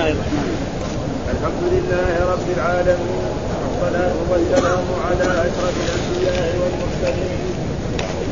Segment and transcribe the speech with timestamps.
[0.00, 0.52] الله الرحمن
[1.34, 3.24] الحمد لله رب العالمين
[3.60, 7.40] والصلاة والسلام على أشرف الأنبياء والمرسلين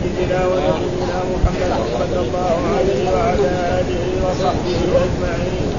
[0.00, 3.50] سيدنا ونبينا محمد صلى الله عليه وعلى
[3.80, 5.70] آله وصحبه أجمعين.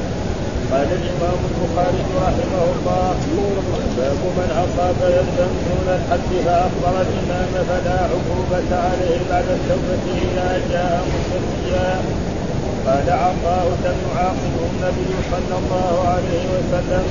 [0.71, 3.15] قال الإمام البخاري رحمه الله
[3.97, 11.01] باب من أصاب يدا دون الحد فأخبر الإمام فلا عقوبة عليه بعد التوبة إذا جاء
[11.13, 11.89] مستفيا
[12.89, 17.05] قال عطاء لم يعاقبه النبي صلى الله عليه وسلم.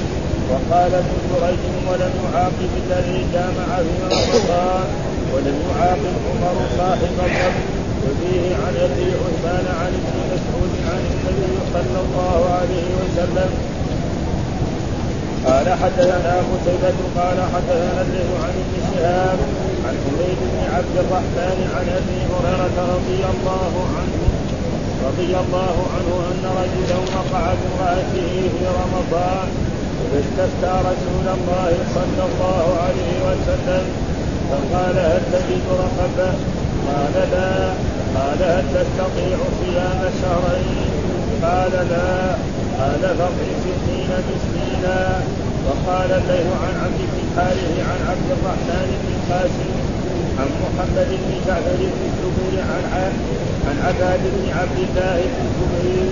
[0.50, 4.86] وقال ابن جريج ولم يعاقب الذي جامع في رمضان
[5.32, 7.56] ولم يعاقب عمر صاحب الرب.
[8.04, 13.50] وفيه عن أبي عثمان عن ابن مسعود عن النبي صلى الله عليه وسلم.
[15.46, 19.38] قال حدثنا قتيبة قال حدثنا الليل عن ابن شهاب
[19.86, 24.17] عن حميد بن عبد الرحمن عن أبي هريرة رضي الله عنه
[25.06, 29.48] رضي الله عنه أن رجلا وقع بامرأته في رمضان
[30.10, 33.84] فاستفتى رسول الله صلى الله عليه وسلم
[34.50, 36.30] فقال هل تجد رقبة؟
[36.88, 37.52] قال لا
[38.16, 40.90] قال هل تستطيع صيام شهرين؟
[41.42, 42.34] قال لا
[42.78, 45.20] قال فاطعم ستين مسكينا
[45.66, 47.28] وقال الليل عن عبد بن
[47.90, 49.87] عن عبد الرحمن بن قاسم
[50.38, 53.12] عن محمد بن جعفر بن الزبير عن
[53.66, 56.10] عن عباد بن عبد الله بن الزبير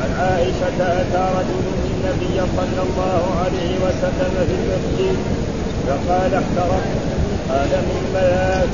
[0.00, 5.16] عن عائشة أتى رجل النبي صلى الله عليه وسلم في المسجد
[5.86, 6.98] فقال احترقت
[7.50, 8.72] قال من بيات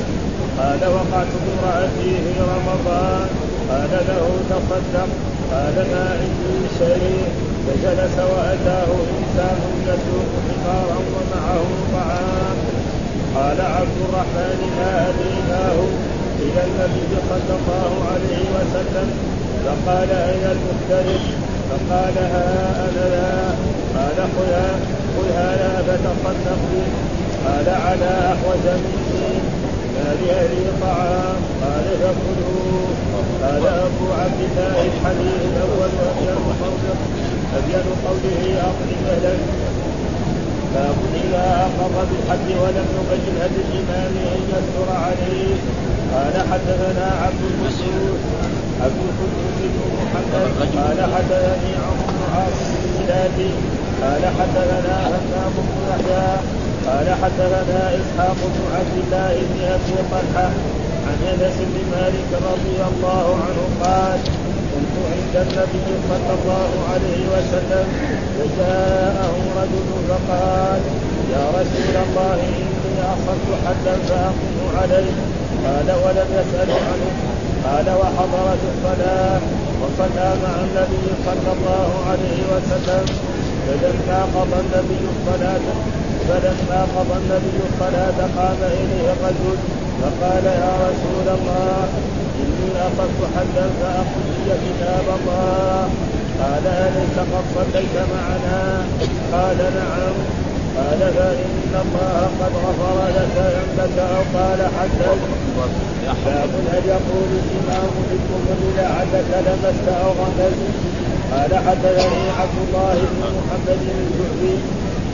[0.59, 3.27] قال وقعت بامرأتي في رمضان
[3.69, 5.09] قال له تصدق
[5.51, 7.23] قال ما عندي شيء
[7.67, 12.70] فجلس وأتاه إنسان يسوق حمارا ومعه طعام.
[13.35, 15.77] قال عبد الرحمن ما أدريناه
[16.39, 19.09] إلى النبي صلى الله عليه وسلم.
[19.65, 21.23] فقال أين المختلف؟
[21.69, 22.47] فقال ها
[22.85, 23.31] أنا لا.
[23.95, 24.69] قال خذها
[25.15, 26.87] خذها لا فتصدق به.
[27.45, 29.33] قال على أحوج مني.
[29.95, 32.87] ما لأهلي طعام؟ قال فكلوا.
[33.41, 36.97] قال أبو عبد الله الحديث الأول أبين قوله
[37.57, 39.70] أبين قوله أطعم لك
[40.73, 45.55] باب إذا أقر بالحد ولم يبين الإمام أن يستر عليه.
[46.13, 48.19] قال حدثنا عبد المسعود
[48.83, 50.69] عبد القدوس بن محمد.
[50.77, 53.09] قال حدثني عمرو بن عاصم بن
[54.01, 56.61] قال حدثنا همام بن يحيى.
[56.87, 60.49] قال حدثنا إسحاق بن عبد الله بن أبي طلحة
[61.07, 64.19] عن أنس بن مالك رضي الله عنه قال
[64.73, 67.85] كنت عند النبي صلى الله عليه وسلم
[68.37, 70.81] فجاءه رجل فقال
[71.33, 72.39] يا رسول الله
[72.85, 75.11] اني اصبت حدا فاقم عليه
[75.65, 77.09] قال ولم يسأل عنه
[77.65, 79.39] قال وحضرت الصلاة
[79.81, 83.05] وصلى مع النبي صلى الله عليه وسلم
[83.67, 85.65] فلما قضى النبي الصلاة
[86.27, 89.57] فلما قضى النبي الصلاة قام إليه الرجل
[90.01, 91.87] فقال يا رسول الله
[92.39, 95.89] إني أخذت حدا فأخذ لي كتاب الله.
[96.41, 98.85] قال أليس قد صليت معنا؟
[99.33, 100.15] قال نعم.
[100.77, 105.09] قال فإن الله قد غفر لك ذنبك أو قال حتى
[106.25, 110.59] باب هل يقول الإمام بالكفر لعلك لمست أو غفلت.
[111.31, 114.57] قال حدثني عبد الله بن محمد الزهري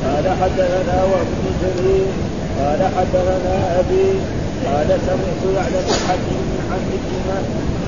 [0.06, 2.08] قال حدثنا وابن بن جرير.
[2.60, 4.10] قال حدثنا أبي.
[4.66, 6.82] قال سمعت يعلم الحكيم عن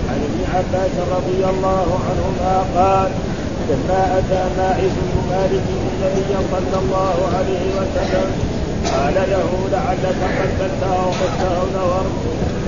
[0.10, 3.12] عن ابن عباس رضي الله عنهما قال
[3.70, 8.30] لما أتى ماعز بن مالك النبي صلى الله عليه وسلم
[8.94, 12.16] قال له لعلك قتلت أو مت أو نظرت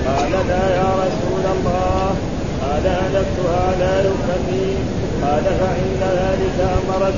[0.06, 2.14] قال لا يا رسول الله.
[2.62, 4.74] قال ألفتها لا يكفي
[5.22, 7.10] قال فعند ذلك أمر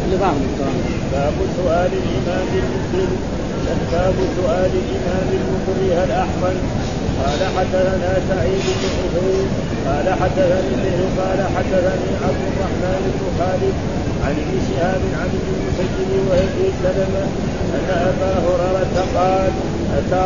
[0.00, 0.20] برجل
[1.12, 3.10] باب سؤال الإمام المسلم.
[3.92, 6.56] باب سؤال الإمام المكره هل أحسن
[7.24, 9.48] قال حدثنا سعيد بن حسين
[9.86, 13.74] قال حدثني به قال حدثني عبد الرحمن بن خالد
[14.24, 17.24] عن ابن شهاب عن ابن المسيب وابي سلمه
[17.76, 19.52] أن أبا هريرة قال
[19.98, 20.24] أتى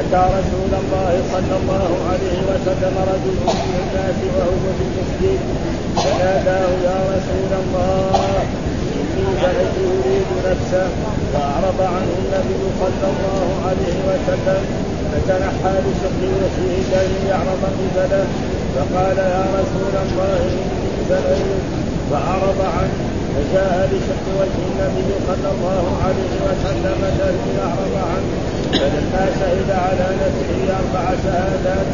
[0.00, 5.40] أتى رسول الله صلى الله عليه وسلم رجل من الناس وهو في المسجد
[5.96, 8.42] فناداه يا رسول الله
[8.96, 9.76] اني بلغت
[10.76, 10.90] نفسه
[11.32, 14.62] فاعرض عنه النبي صلى الله عليه وسلم
[15.12, 18.26] فتنحى بشق وجهه كي يعرض قبله
[18.74, 20.40] فقال يا رسول الله
[21.08, 21.44] بلغت
[22.10, 22.96] فعرض عنه
[23.34, 28.32] فجاء بشق وجه النبي صلى الله عليه وسلم كي يعرض عنه.
[28.72, 31.88] فلما شهد على نفسه أربع شهادات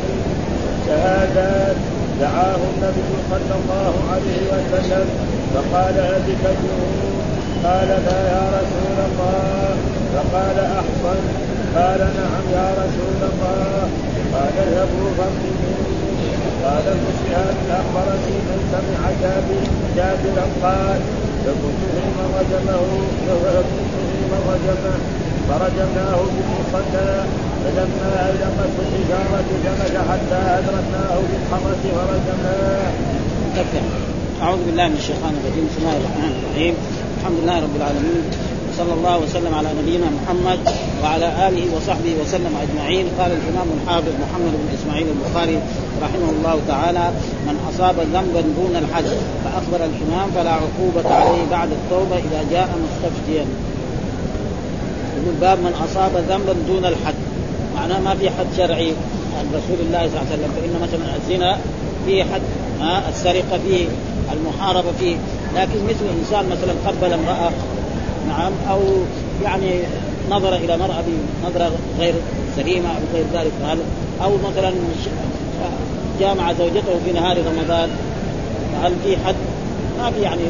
[0.87, 1.77] شهادات
[2.21, 5.07] دعاه النبي صلى الله عليه وسلم.
[5.55, 7.12] فقال أبكته
[7.65, 9.77] قال لا يا رسول الله؟
[10.15, 11.21] فقال أحصن
[11.77, 13.89] قال نعم يا رسول الله.
[14.35, 15.83] قال اذهبوا فاقتلوا
[16.65, 19.65] قال ابن شهاب اخبرني من سمع جابر
[19.97, 21.01] جابرا قال
[21.45, 22.83] فكنت فيمن رجمه
[23.27, 24.97] فكنت فيمن رجمه
[25.49, 27.11] فرجمناه بالمصلى.
[27.63, 32.93] فلما ألقته الحجارة جمد حتى أدركناه بالحرة فرجمناه.
[34.43, 35.65] أعوذ بالله من الشيطان الرجيم.
[35.71, 36.75] بسم الله الرحمن الرحيم.
[37.23, 38.25] الحمد لله رب العالمين
[38.69, 40.59] وصلى الله وسلم على نبينا محمد
[41.03, 43.07] وعلى آله وصحبه وسلم أجمعين.
[43.19, 45.59] قال الإمام الحافظ محمد بن إسماعيل البخاري
[46.03, 47.07] رحمه الله تعالى
[47.47, 49.11] من أصاب ذنبا دون الحج
[49.45, 53.45] فأخبر الإمام فلا عقوبة عليه بعد التوبة إذا جاء مستفتيا.
[55.17, 57.15] يقول باب من أصاب ذنبا دون الحد
[57.77, 58.93] معناه ما في حد شرعي.
[59.39, 61.59] عن رسول الله صلى الله عليه وسلم فإن مثلا الزنا
[62.07, 62.43] فيه حد
[63.09, 63.87] السرقة فيه
[64.33, 65.17] المحاربة فيه
[65.57, 67.53] لكن مثل انسان مثلا قبل امرأة
[68.29, 68.81] نعم أو
[69.43, 69.81] يعني
[70.31, 71.03] نظر إلى مرأة
[71.43, 72.15] بنظرة غير
[72.57, 73.79] سليمة أو غير ذلك فهل
[74.23, 74.73] أو مثلا
[76.21, 77.89] جامع زوجته في نهار رمضان
[78.73, 79.35] فهل في حد؟
[79.99, 80.43] ما في يعني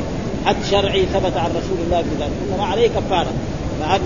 [0.47, 3.33] حد شرعي ثبت عن رسول الله في ذلك إنما عليه كفارة.
[3.81, 4.01] فهل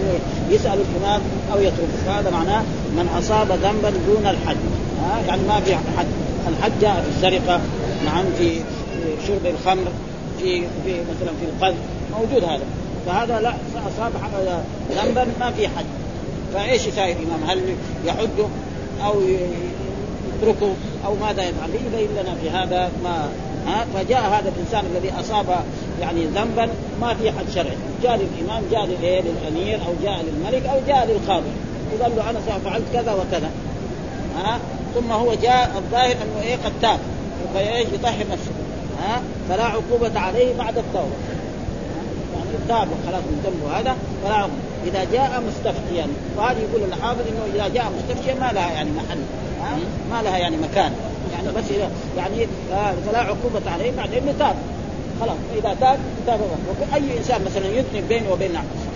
[0.50, 1.20] يسأل الإمام
[1.52, 2.62] أو يترك؟ هذا معناه
[2.96, 4.56] من أصاب ذنبا دون الحد.
[5.02, 6.06] ها؟ يعني ما في حد.
[6.49, 7.60] الحد جاء في السرقة
[8.06, 8.60] نعم في
[9.26, 9.84] شرب الخمر
[10.38, 11.78] في في مثلا في القذف
[12.18, 12.64] موجود هذا.
[13.06, 13.54] فهذا لا
[13.88, 14.12] أصاب
[14.90, 15.84] ذنبا ما في حد.
[16.54, 17.60] فإيش يساوي الإمام؟ هل
[18.06, 18.46] يحده
[19.04, 19.20] أو
[20.40, 20.74] يتركه
[21.06, 23.28] أو ماذا يفعل؟ يبين لنا في هذا ما
[23.66, 25.46] ها؟ فجاء هذا الإنسان الذي أصاب
[26.00, 26.68] يعني ذنبا
[27.00, 27.76] ما في حد شرعي.
[28.02, 31.50] جاء للإمام جاء للأمير أو جاء للملك أو جاء للقاضي.
[31.92, 33.50] وقال له أنا فعلت كذا وكذا
[34.36, 34.58] ها؟
[34.94, 36.98] ثم هو جاء الظاهر أنه إيه؟ قد تاب.
[37.54, 38.50] فإيش؟ يطهر نفسه.
[39.02, 41.16] ها؟ فلا عقوبة عليه بعد التوبة.
[42.34, 44.54] يعني تاب خلاص من ذنبه هذا فلا عقوبة.
[44.87, 46.06] إذا جاء مستفتيا
[46.37, 49.19] وهذا يقول الحافظ إنه إذا جاء مستفتيا ما لها يعني محل؟
[50.10, 50.93] ما لها يعني مكان.
[51.32, 51.64] يعني بس
[52.16, 52.46] يعني
[53.06, 54.56] فلا عقوبة عليه بعد إنه تاب.
[55.20, 56.40] خلاص فإذا تاب تاب
[56.94, 58.50] أي إنسان مثلا يذنب بينه وبين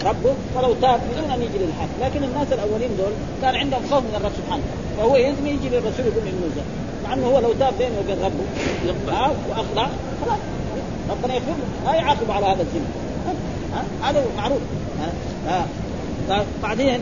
[0.05, 3.13] ربه فلو تاب بدون أن يجي للحد لكن الناس الأولين دول
[3.43, 4.63] كان عندهم خوف من الرب سبحانه.
[4.99, 6.25] فهو يزني يجي للرسول يقول
[6.57, 6.63] زن
[7.05, 9.87] مع إنه هو لو تاب بينه وبين ربه واخضع
[10.25, 10.39] خلاص.
[11.11, 11.93] ربنا يغفر له.
[11.93, 12.87] لا يعاقب على هذا الزنا
[14.03, 14.61] هذا معروف.
[16.63, 17.01] بعدين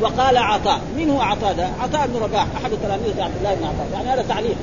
[0.00, 0.80] وقال عطاء.
[0.96, 3.88] من هو عطاء ده؟ عطاء بن رباح أحد تلاميذ عبد الله بن عطاء.
[3.92, 4.56] يعني هذا تعليق.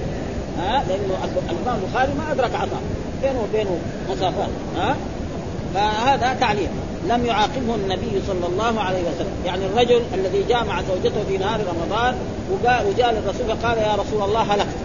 [0.60, 1.14] ها؟ لأنه
[1.50, 2.82] الامام البخاري ما أدرك عطاء.
[3.22, 3.78] بينه وبينه
[4.10, 4.96] مسافات ها؟
[5.74, 6.70] فهذا تعليق.
[7.10, 9.32] لم يعاقبه النبي صلى الله عليه وسلم.
[9.46, 12.16] يعني الرجل الذي جاء مع زوجته في نهار رمضان
[12.64, 14.78] وجاء للرسول فقال يا رسول الله هلكت.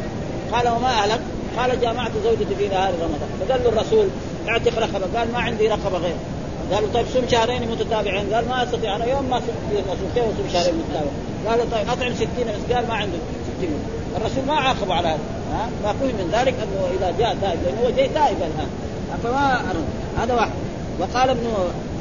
[0.53, 1.21] قال وما هلك
[1.59, 3.29] قال جامعت زوجتي في نهار رمضان.
[3.41, 4.07] فقال له الرسول
[4.49, 5.19] اعتق رقبة.
[5.19, 6.15] قال ما عندي رقبة غير.
[6.73, 8.35] قالوا طيب صم شهرين متتابعين.
[8.35, 9.05] قال ما أستطيع أنا.
[9.05, 9.55] يوم ما اصوم
[10.15, 11.13] كيف اصوم شهرين متتابعين.
[11.49, 13.19] قال طيب أطعم 60 بس قال ما عنده
[13.59, 13.71] 60
[14.17, 15.19] الرسول ما عاقب على هذا.
[15.53, 18.69] ها؟ فهم من ذلك أنه إذا جاء تائب لأنه هو جاي تائب الان
[19.25, 19.63] فما
[20.19, 20.51] هذا واحد.
[21.01, 21.47] وقال ابن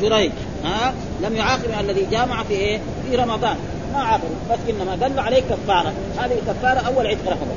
[0.02, 0.32] جريج
[0.64, 3.56] ها؟ لم يعاقب الذي جامع في إيه؟ في رمضان.
[3.94, 5.94] ما عاقب بس إنما دل عليه كفارة.
[6.18, 7.56] هذه الكفاره أول عتق رقبه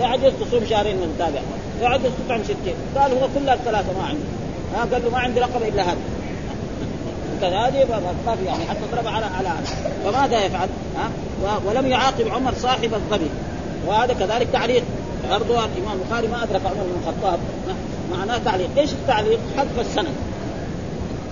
[0.00, 1.40] يجوز تصوم شهرين متتابع
[1.80, 4.24] لا يجوز تطعم ستين قال هو كل الثلاثة ما عنده
[4.74, 5.96] ها؟ قال له ما عندي رقبة إلا هذه.
[7.42, 7.86] هذه
[8.26, 9.48] ما في يعني حتى ضرب على على
[10.04, 11.10] فماذا يفعل؟ ها؟
[11.66, 13.30] ولم يعاقب عمر صاحب الظبي.
[13.86, 14.82] وهذا كذلك تعليق.
[15.30, 17.38] برضو الامام البخاري ما أدرك عمر بن الخطاب
[18.12, 20.14] معناه تعليق، إيش التعليق؟ حذف السند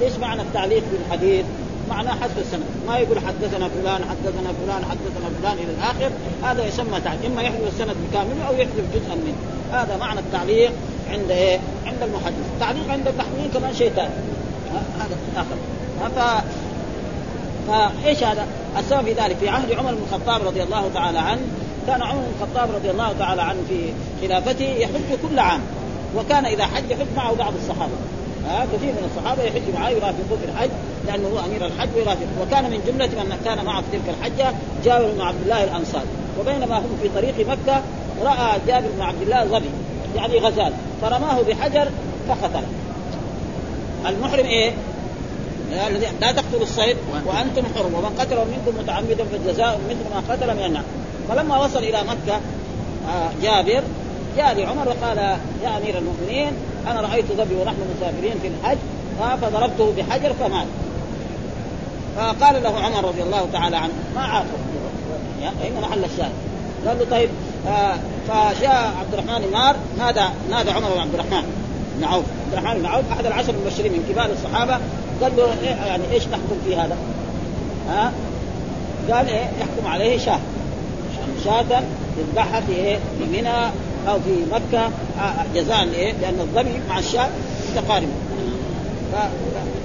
[0.00, 1.44] إيش معنى التعليق في الحديث؟
[1.90, 6.10] معناه حذف السند، ما يقول حدثنا فلان حدثنا فلان حدثنا فلان إلى الآخر،
[6.42, 9.36] هذا يسمى تعليق، إما يحذف السند بكامله أو يحذف جزءا منه،
[9.72, 10.72] هذا معنى التعليق
[11.10, 14.10] عند إيه؟ عند المحدث، التعليق عند التحميل كمان شيء ثاني.
[14.98, 15.56] هذا آخر.
[16.00, 16.42] ف
[17.68, 18.46] فايش هذا؟
[18.78, 21.40] السبب في ذلك في عهد عمر بن الخطاب رضي الله تعالى عنه
[21.86, 25.60] كان عمر بن الخطاب رضي الله تعالى عنه في خلافته يحج كل عام
[26.16, 27.92] وكان إذا حج يحج معه بعض الصحابة.
[28.48, 30.70] ها كثير من الصحابة يحج معه يرافقه في الحج
[31.06, 35.10] لأنه هو أمير الحج ويرافقه وكان من جملة من كان معه في تلك الحجة جابر
[35.12, 36.06] بن عبد الله الأنصاري.
[36.40, 37.82] وبينما هم في طريق مكة
[38.22, 39.70] رأى جابر بن عبد الله ظبي
[40.16, 40.72] يعني غزال.
[41.02, 41.88] فرماه بحجر
[42.28, 42.68] فقتله.
[44.06, 44.72] المحرم إيه؟
[46.20, 46.96] لا تقتلوا الصيد
[47.26, 50.84] وأنتم حرم ومن قتله منكم متعمدا فالجزاء مثل ما قتل من النعم
[51.28, 52.40] فلما وصل إلى مكة
[53.42, 53.82] جابر
[54.36, 55.18] جاء لعمر وقال
[55.62, 56.52] يا أمير المؤمنين
[56.86, 58.78] أنا رأيت ظبي ونحن مسافرين في الحج
[59.42, 60.66] فضربته بحجر فمات.
[62.16, 64.46] فقال له عمر رضي الله تعالى عنه ما عاقب
[65.42, 66.32] هنا محل الشاهد؟
[66.86, 67.28] قال له طيب
[67.68, 67.94] آه
[68.28, 71.42] فجاء عبد الرحمن النار نادى نادى عمر بن عبد الرحمن
[71.98, 72.24] بن عوف.
[72.46, 74.78] عبد الرحمن بن عوف أحد العشر المبشرين من كبار الصحابة.
[75.22, 76.96] قال له إيه يعني إيش نحكم في هذا؟
[77.88, 78.12] ها؟
[79.10, 80.38] قال إيه يحكم عليه شاه.
[81.44, 81.82] شاة
[82.18, 83.70] يذبحها في إيه؟ في منى
[84.08, 84.84] أو في مكة
[85.20, 87.28] آه، جزاء إيه؟ لأن الظبي مع الشاة
[87.72, 88.12] متقاربة.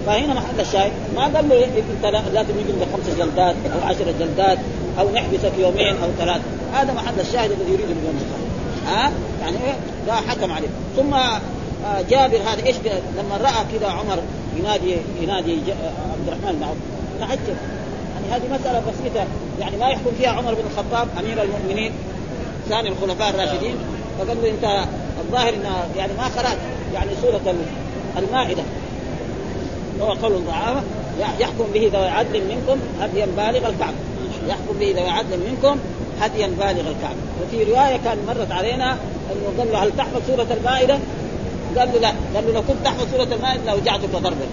[0.06, 4.58] فهنا محل الشاهد ما قال له انت لازم يجي خمس جلدات أو عشر جلدات
[5.00, 6.42] أو نحبسك يومين أو ثلاث.
[6.74, 8.20] هذا محل الشاهد الذي يريد اليوم
[8.88, 9.76] ها؟ يعني إيه
[10.08, 10.68] لا حكم عليه.
[10.98, 12.76] ثم آه، جابر هذا إيش
[13.18, 14.20] لما رأى كذا عمر
[14.58, 15.52] ينادي ينادي
[16.14, 16.78] عبد الرحمن بن عوف
[17.20, 17.58] تعجب
[18.36, 19.26] هذه مسألة بسيطة.
[19.60, 21.92] يعني ما يحكم فيها عمر بن الخطاب أمير المؤمنين
[22.70, 23.76] ثاني الخلفاء الراشدين.
[24.20, 24.88] فقال له أنت
[25.20, 25.66] الظاهر إن
[25.98, 26.58] يعني ما قرأت
[26.94, 27.56] يعني سورة
[28.18, 28.64] المائدة.
[30.02, 30.82] هو قول ضعافة.
[31.40, 33.98] يحكم به ذوي عدل منكم هديا بالغ الكعبة.
[34.48, 35.80] يحكم به ذوي عدل منكم
[36.22, 37.22] هديا بالغ الكعبة.
[37.44, 38.92] وفي رواية كان مرت علينا
[39.32, 41.00] انه قال له هل تحفظ سورة المائدة؟
[41.78, 42.14] قال له لا.
[42.36, 44.46] قال له لو كنت تحفظ سورة المائدة لوجعتك ضربا.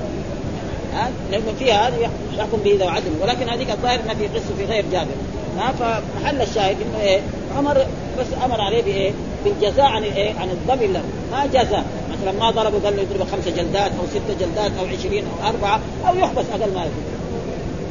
[0.95, 3.11] ها لأنه فيها هذه يحكم به ذوي عدل.
[3.23, 5.15] ولكن هذيك الظاهر ما في قصة في غير جابر.
[5.59, 7.21] ها فمحل الشاهد إنه إيه
[7.57, 7.87] عمر
[8.19, 9.13] بس أمر عليه بإيه؟
[9.45, 11.03] بالجزاء عن إيه؟ عن الضرب له.
[11.33, 15.25] ما جزاء مثلا ما ضربه قال له يضرب خمسة جلدات أو ستة جلدات أو عشرين
[15.25, 17.05] أو أربعة أو يحبس أقل ما يكون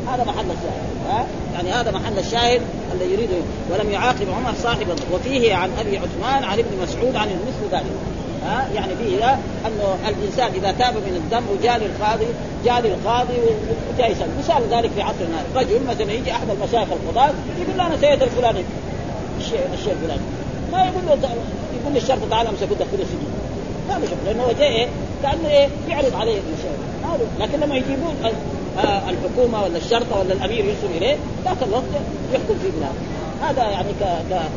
[0.08, 0.92] هذا محل الشاهد.
[1.10, 2.62] ها؟ يعني هذا محل الشاهد
[2.94, 3.42] الذي يريده.
[3.72, 7.92] ولم يعاقب عمر صاحب وفيه عن أبي عثمان عن ابن مسعود عن مثل ذلك.
[8.46, 9.34] ها يعني فيه
[9.68, 12.26] أنه الإنسان إذا تاب من الذنب وجاء للقاضي
[12.66, 13.34] جاء للقاضي
[13.94, 15.44] وجاء يسال مثال ذلك في عصرنا.
[15.56, 18.64] رجل مثلا يجي أحد المشايخ القضاة يقول له أنا سيد الفلاني.
[19.40, 20.22] الشيء الشيء الفلاني.
[20.72, 21.30] ما يقول له
[21.82, 23.32] يقول للشرطه تعال أمسك ودخله السجن.
[23.90, 24.88] هذا شوف لأنه هو جاي إيه
[25.24, 26.82] كأنه إيه يعرض عليه الشيء
[27.40, 28.16] لكن لما يجيبون
[28.78, 31.84] آه، الحكومة ولا الشرطة ولا الأمير يرسل إليه ذاك الوقت
[32.34, 33.21] يحكم في بلاد.
[33.42, 33.90] هذا يعني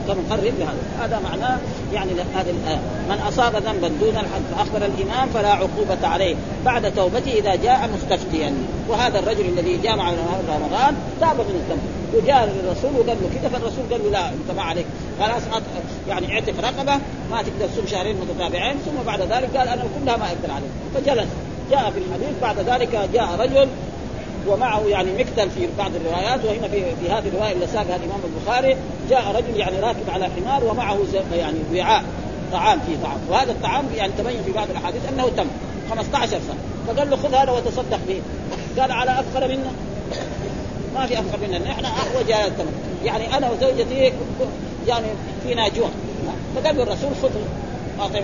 [0.08, 0.76] كمقرب لهذا.
[1.00, 1.58] هذا معناه
[1.92, 6.34] يعني هذه الآية من أصاب ذنبا دون الحد فأخبر الإمام فلا عقوبة عليه.
[6.64, 8.54] بعد توبته إذا جاء مستفتيا
[8.88, 10.10] وهذا الرجل الذي جاء مع
[10.48, 11.82] رمضان تاب من الذنب.
[12.14, 14.86] وجاء للرسول وقال له كذا فالرسول قال له لا أنت ما عليك.
[15.20, 15.42] خلاص
[16.08, 16.94] يعني اعتق رقبة
[17.30, 18.76] ما تقدر تصوم شهرين متتابعين.
[18.76, 20.70] ثم بعد ذلك قال أنا كلها ما أقدر عليك.
[20.94, 21.28] فجلس.
[21.70, 23.68] جاء في الحديث بعد ذلك جاء رجل
[24.48, 28.76] ومعه يعني مكتل في بعض الروايات وهنا في في هذه الرواية اللي ساقها الإمام البخاري
[29.10, 30.98] جاء رجل يعني راكب على حمار ومعه
[31.32, 32.04] يعني وعاء
[32.52, 33.18] طعام فيه طعام.
[33.30, 35.46] وهذا الطعام يعني تبين في بعض الأحاديث أنه تم
[35.90, 36.58] 15 سنة.
[36.86, 38.20] فقال له خذ هذا وتصدق به.
[38.80, 39.72] قال على افقر منا
[40.94, 42.72] ما في افقر منا نحن احوج إلى التمر
[43.04, 44.12] يعني أنا وزوجتي
[44.86, 45.06] يعني
[45.42, 45.88] فينا جوع.
[46.56, 47.30] فقال له الرسول خذ
[48.00, 48.22] اعطيه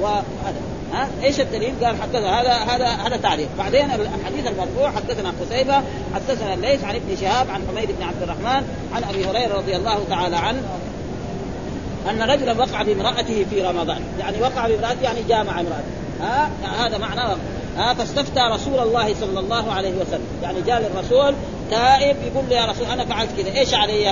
[0.00, 0.73] وهذا.
[0.94, 5.82] ها؟ إيش الدليل؟ قال حدثنا هذا هذا هذا تعليق، بعدين الحديث المرفوع حدثنا قتيبة
[6.14, 9.98] حدثنا الليث عن ابن شهاب عن حميد بن عبد الرحمن عن أبي هريرة رضي الله
[10.10, 10.62] تعالى عنه
[12.10, 15.84] أن رجلا وقع بامراته في رمضان، يعني وقع بامراته يعني جامع امرأته،
[16.20, 17.36] ها؟ هذا معناه
[17.76, 21.34] ها؟ فاستفتى رسول الله صلى الله عليه وسلم، يعني جاء للرسول
[21.70, 24.08] تائب يقول له يا رسول أنا فعلت كذا، إيش علي؟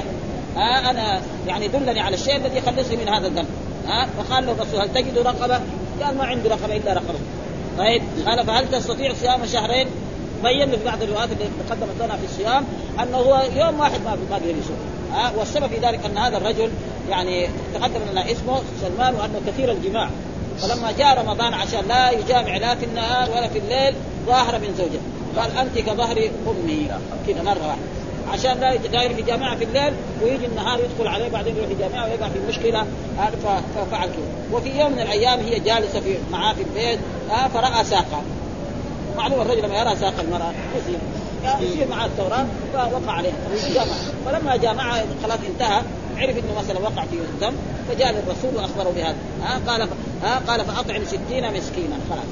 [0.56, 3.48] ها؟ أنا يعني دلني على الشيء الذي يخلصني من هذا الذنب،
[3.86, 5.60] ها؟ فقال له الرسول هل تجد رقبة؟
[6.02, 7.18] قال ما عنده رقبه إلا رقبه
[7.78, 9.86] طيب قال فهل تستطيع صيام شهرين؟
[10.42, 12.64] بين في بعض الروايات اللي تقدمت لنا في الصيام
[13.02, 14.76] أنه هو يوم واحد ما بيقدر يصوم
[15.36, 16.70] والسبب في ذلك أن هذا الرجل
[17.10, 20.10] يعني تقدم لنا اسمه سلمان وأنه كثير الجماع.
[20.58, 23.94] فلما جاء رمضان عشان لا يجامع لا في النهار ولا في الليل
[24.26, 25.02] ظاهر من زوجته.
[25.36, 26.88] قال أنت كظهر أمي.
[27.26, 27.82] كذا مرة واحدة.
[28.28, 32.28] عشان لا داير في جامعة في الليل ويجي النهار يدخل عليه بعدين يروح الجامعة ويقع
[32.28, 32.86] في مشكلة
[33.74, 36.98] ففعل كذا وفي يوم من الأيام هي جالسة في معاه في البيت
[37.54, 38.22] فرأى ساقها
[39.16, 40.98] معلوم الرجل لما يرى ساق المرأة يصير
[41.60, 43.32] يصير معاه التوراة فوقع عليه.
[43.74, 43.92] جامع
[44.26, 45.82] فلما جامعها خلاص انتهى
[46.16, 47.56] عرف إنه مثلا وقع في الذنب
[47.88, 49.16] فجاء للرسول وأخبره بهذا.
[49.42, 49.88] ها قال
[50.22, 52.24] ها قال فأطعم ستين مسكينا خلاص.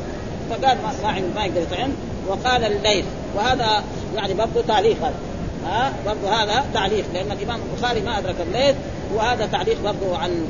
[0.50, 1.90] فقال ما ما, ما يقدر يطعم
[2.28, 3.04] وقال الليل.
[3.36, 3.82] وهذا
[4.16, 5.14] يعني برضه تعليق هذا.
[5.66, 8.74] ها برضه هذا تعليق لأن الإمام البخاري ما أدرك الليل
[9.14, 10.46] وهذا تعليق برضه عن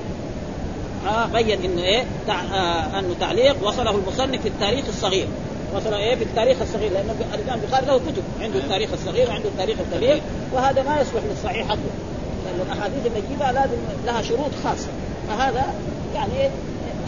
[1.07, 2.41] آه بين انه إيه تع...
[2.41, 5.29] آه أنه تعليق وصله المصنف في التاريخ الصغير.
[5.75, 9.77] وصل إيه في التاريخ الصغير لأن الإمام البخاري له كتب عنده التاريخ الصغير وعنده التاريخ
[9.81, 10.21] الكبير
[10.53, 11.79] وهذا ما يصلح للصحيح حقه
[12.45, 13.77] لأن الأحاديث اللي يجيبها لازم
[14.07, 14.89] لها شروط خاصة.
[15.29, 15.75] فهذا
[16.15, 16.51] يعني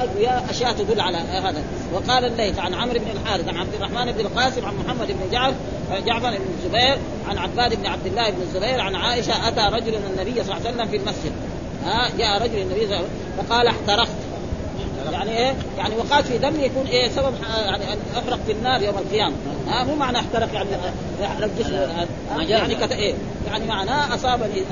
[0.00, 1.62] اقوياء أشياء تدل على هذا.
[1.92, 5.54] وقال الليث عن عمرو بن الحارث عن عبد الرحمن بن القاسم عن محمد بن جعفر
[6.06, 10.44] جعفر بن الزبير عن عباد بن عبد الله بن الزبير عن عائشة أتى رجل النبي
[10.44, 11.32] صلى الله عليه وسلم في المسجد.
[11.84, 14.31] ها جاء رجل النبي صلى الله عليه وسلم فقال احترقت.
[15.10, 17.34] يعني إيه؟ يعني وقعت في دم يكون إيه سبب
[17.66, 19.34] يعني أن احرق في النار يوم القيامة.
[19.68, 20.68] ها مو معنى أحترق يعني
[21.20, 21.74] يحرق جسم
[22.48, 22.92] يعني كت...
[22.92, 23.14] إيه
[23.50, 24.62] يعني معناه أصابني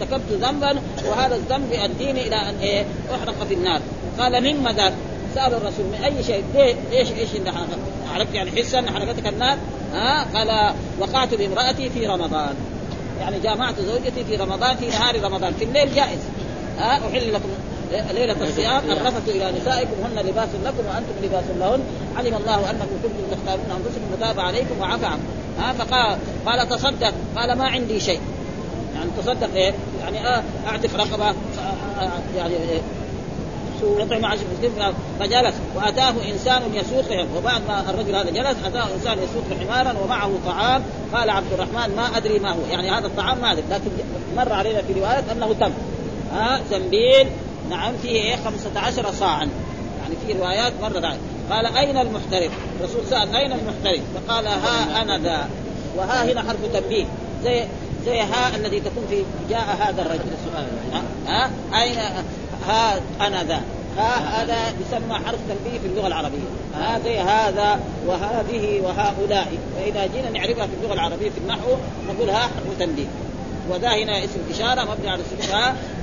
[0.00, 3.80] ارتكبت ذنبا وهذا الذنب يؤديني إلى أن إيه أحرق في النار.
[4.18, 4.92] قال مما ذاك
[5.34, 7.52] سأل الرسول من أي شيء؟ ليه؟ إيش إيش اللي
[8.14, 9.58] حرقت يعني حسا حرقتك النار؟
[9.92, 12.54] ها قال وقعت بامرأتي في رمضان.
[13.20, 16.20] يعني جامعت زوجتي في رمضان في نهار رمضان في الليل جائز.
[16.78, 17.48] ها أحل لكم.
[17.92, 21.80] ليلة الصيام الرفث إلى نسائكم هن لباس لكم وأنتم لباس لهن.
[22.16, 25.22] علم الله أنكم كنتم تختارون أنفسكم فتاب عليكم وعفى عنكم.
[25.58, 27.12] ها فقال قال تصدق.
[27.36, 28.20] قال ما عندي شيء.
[28.94, 31.32] يعني تصدق إيه؟ يعني آه اعتق رقبة آه
[32.00, 32.80] آه يعني إيه؟
[33.98, 34.44] يطعم عشر
[35.20, 35.54] فجلس.
[35.76, 40.82] وأتاه إنسان يسوق وبعد ما الرجل هذا جلس أتاه إنسان يسوق حمارا ومعه طعام.
[41.14, 42.60] قال عبد الرحمن ما أدري ما هو.
[42.70, 43.90] يعني هذا الطعام ما أدري لكن
[44.36, 45.72] مر علينا في رواية أنه تم.
[46.32, 47.28] ها زنبيل
[47.70, 49.48] نعم فيه إيه؟ 15 صاعا.
[50.02, 51.18] يعني في روايات مرة ذلك
[51.50, 55.48] قال أين المحترف؟ الرسول سأل أين المحترف؟ فقال ها أنا ذا.
[55.96, 57.04] وها هنا حرف تنبيه.
[57.44, 57.64] زي
[58.06, 60.20] زي ها الذي تكون في جاء هذا الرجل.
[60.38, 60.66] السؤال
[61.26, 61.50] ها,
[61.82, 61.98] أين
[62.68, 63.60] ها أنا ذا.
[63.98, 66.48] ها هذا يسمى حرف تنبيه في اللغة العربية.
[67.04, 69.52] زي هذا وهذه وهؤلاء.
[69.76, 71.68] فإذا جينا نعرفها في اللغة العربية في النحو
[72.08, 73.06] نقول ها حرف تنبيه.
[73.70, 75.60] وذا هنا اسم إشارة مبني على السكون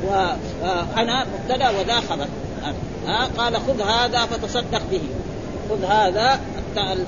[0.07, 2.27] وأنا مبتدأ وذا خبر.
[3.07, 5.01] ها قال خذ هذا فتصدق به.
[5.69, 6.39] خذ هذا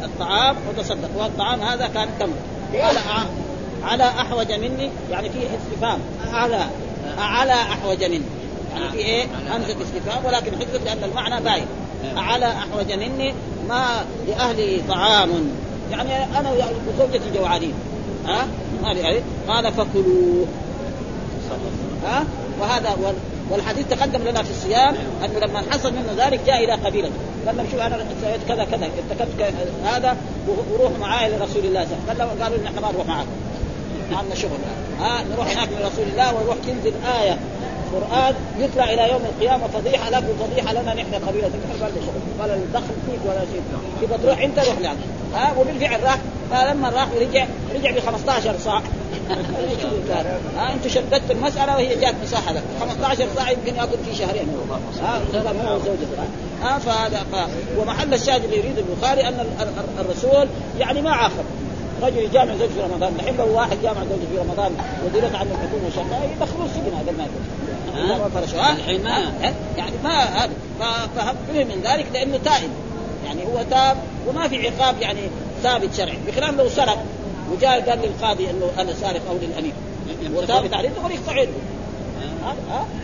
[0.03, 2.33] الطعام وتصدق والطعام هذا كان تمر.
[2.81, 2.97] قال
[3.83, 4.89] على أحوج مني.
[5.11, 5.99] يعني فيه استفهام.
[6.31, 6.65] على
[7.17, 8.21] على أحوج مني.
[8.75, 10.25] يعني في إيه؟ همزة استفهام.
[10.25, 11.65] ولكن حذفت لأن المعنى باين.
[12.17, 13.33] على أحوج مني
[13.69, 13.87] ما
[14.27, 15.29] لأهلي طعام.
[15.91, 16.51] يعني أنا
[16.87, 17.73] وزوجتي جوعانين.
[18.25, 18.47] ها؟
[18.87, 20.45] هذه قال فكلوا.
[22.05, 22.23] ها؟
[22.59, 22.97] وهذا
[23.49, 27.13] والحديث تقدم لنا في الصيام أنه لما حصل منه ذلك جاء إلى قبيلته
[27.47, 29.53] قال لهم شوف أنا سويت كذا كذا ارتكبت
[29.85, 30.17] هذا
[30.47, 32.43] وروح معاي لرسول الله صلى الله عليه وسلم.
[32.43, 33.25] قالوا نحن ما نروح معك
[34.11, 34.57] عندنا شغل.
[34.99, 37.37] ها؟ نروح هناك لرسول الله ونروح تنزل آية.
[37.93, 41.59] قران يطلع إلى يوم القيامة فضيحة لك وفضيحه لنا نحن قبيلتك
[42.41, 43.61] قال الدخل فيك ولا شيء.
[44.01, 44.97] تبغى تروح أنت روح لعنك
[45.33, 46.17] ها؟ وبالفعل راح.
[46.51, 47.45] فلما راح ورجع
[47.75, 48.81] رجع ب 15 صاع.
[50.57, 52.63] ها؟ أنتم شددتوا المسألة وهي جات مساحه لك.
[52.79, 54.47] 15 صاع يمكن ياكل في شهرين.
[55.01, 56.23] ها؟ هو زوجته
[56.63, 57.25] ها؟ فهذا.
[57.77, 59.45] ومحل الشاهد اللي يريد البخاري أن
[59.99, 60.47] الرسول
[60.79, 61.45] يعني ما عاقب.
[62.03, 63.13] رجل يجامع زوجته في رمضان.
[63.19, 64.71] الحين لو واحد جامع زوجته في رمضان
[65.05, 67.27] وديرت عنه الحكومة وشغله يدخلوه السجن هذا ما
[68.05, 68.43] يكون
[68.75, 69.31] الحين ما
[69.77, 70.51] يعني ما هذا
[71.15, 72.69] فهم من ذلك لأنه تائب.
[73.25, 75.19] يعني هو تاب وما في عقاب يعني
[75.63, 76.17] ثابت شرعي.
[76.27, 77.03] بخلاف لو سرق
[77.51, 79.73] وجاء قال للقاضي أنه أنا سارق أو للأمير.
[80.33, 81.51] وثابت عليه تقول يقطع يده
[82.43, 82.55] ها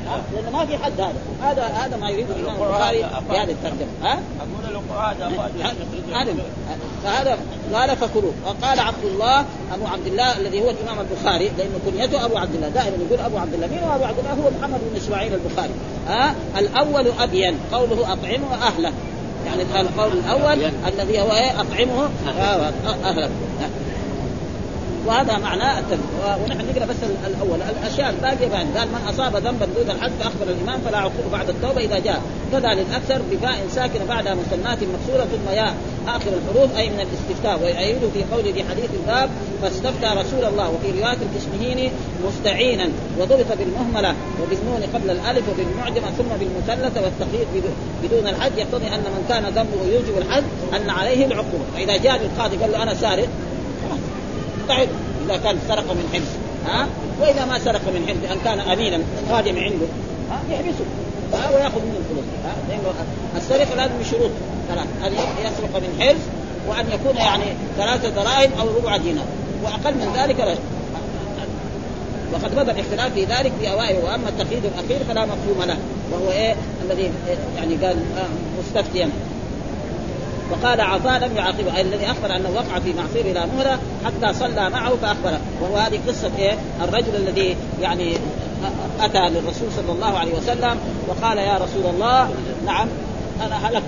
[0.07, 1.15] ها لأنه ما في حد هذا.
[1.41, 2.97] هذا هذا ما يريده الإمام البخاري
[3.29, 3.87] في هذه الترجمة.
[4.03, 4.19] ها؟
[6.13, 6.33] هذا
[7.03, 7.37] فهذا
[7.73, 9.39] قال فكلوا وقال عبد الله
[9.73, 12.69] أبو عبد الله الذي هو الإمام البخاري لأنه كنيته أبو عبد الله.
[12.69, 13.67] دائما يقول أبو عبد الله.
[13.67, 15.73] مين هو أبو عبد الله؟ هو محمد بن إسماعيل البخاري.
[16.07, 17.59] ها؟ الأول أبين.
[17.73, 18.93] قوله أطعمه أهله.
[19.45, 22.09] يعني القول الأول الذي هو إيه؟ أطعمه
[23.03, 23.29] أهله.
[25.07, 26.95] وهذا معناه التنبيه ونحن نقرأ بس
[27.27, 27.59] الأول.
[27.61, 31.81] الأشياء الباقية بعد قال من أصاب ذنبا دون الحد فأخبر الإمام فلا عقوبه بعد التوبة
[31.81, 32.21] إذا جاء.
[32.51, 35.73] كذا للأكثر بفاء ساكنه بعدها مثنات مكسورة ثم ياء
[36.07, 37.59] آخر الحروف أي من الاستفتاء.
[37.63, 39.29] ويؤيده في قوله في حديث الباب
[39.61, 41.91] فاستفتى رسول الله وفي رواية الكشمهيني
[42.27, 42.89] مستعينا.
[43.19, 47.47] وضبط بالمهملة وبالنون قبل الألف وبالمعجمة ثم بالمثلثة والتقييد
[48.03, 48.57] بدون الحد.
[48.57, 50.43] يقتضي أن من كان ذنبه يوجب الحد
[50.75, 51.65] أن عليه العقوبة.
[51.75, 53.27] فإذا جاء القاضي قال له أنا سارق
[54.63, 54.83] يقطع
[55.25, 56.27] إذا كان سرق من حمص
[56.65, 56.87] ها؟
[57.21, 58.99] وإذا ما سرق من حمص ان كان أمينا
[59.29, 59.85] خادم عنده
[60.31, 60.85] ها؟ يحبسه.
[61.33, 62.25] ها؟ ويأخذ منه الفلوس.
[62.45, 63.05] ها؟
[63.37, 64.31] السرقه لازم بشروط.
[64.69, 64.87] ثلاث.
[65.05, 65.13] أن
[65.45, 66.21] يسرق من حرز
[66.67, 67.43] وأن يكون يعني
[67.77, 69.25] ثلاثة دراهم أو ربع دينار.
[69.63, 70.55] وأقل من ذلك لا.
[72.33, 74.03] وقد بدا الاختلاف في ذلك في أوائل.
[74.03, 75.77] وأما التقييد الأخير فلا مفهوم له.
[76.11, 77.11] وهو إيه؟ الذي
[77.57, 78.27] يعني قال آه
[78.59, 79.09] مستفتيا.
[80.51, 84.69] وقال عطاء لم يعاقبه أي الذي أخبر أنه وقع في معصية إلى مهره حتى صلى
[84.69, 85.39] معه فأخبره.
[85.61, 88.17] وهو هذه قصة إيه؟ الرجل الذي يعني
[88.99, 90.77] أتى للرسول صلى الله عليه وسلم
[91.07, 92.29] وقال يا رسول الله
[92.65, 92.87] نعم
[93.41, 93.83] أنا هلكت.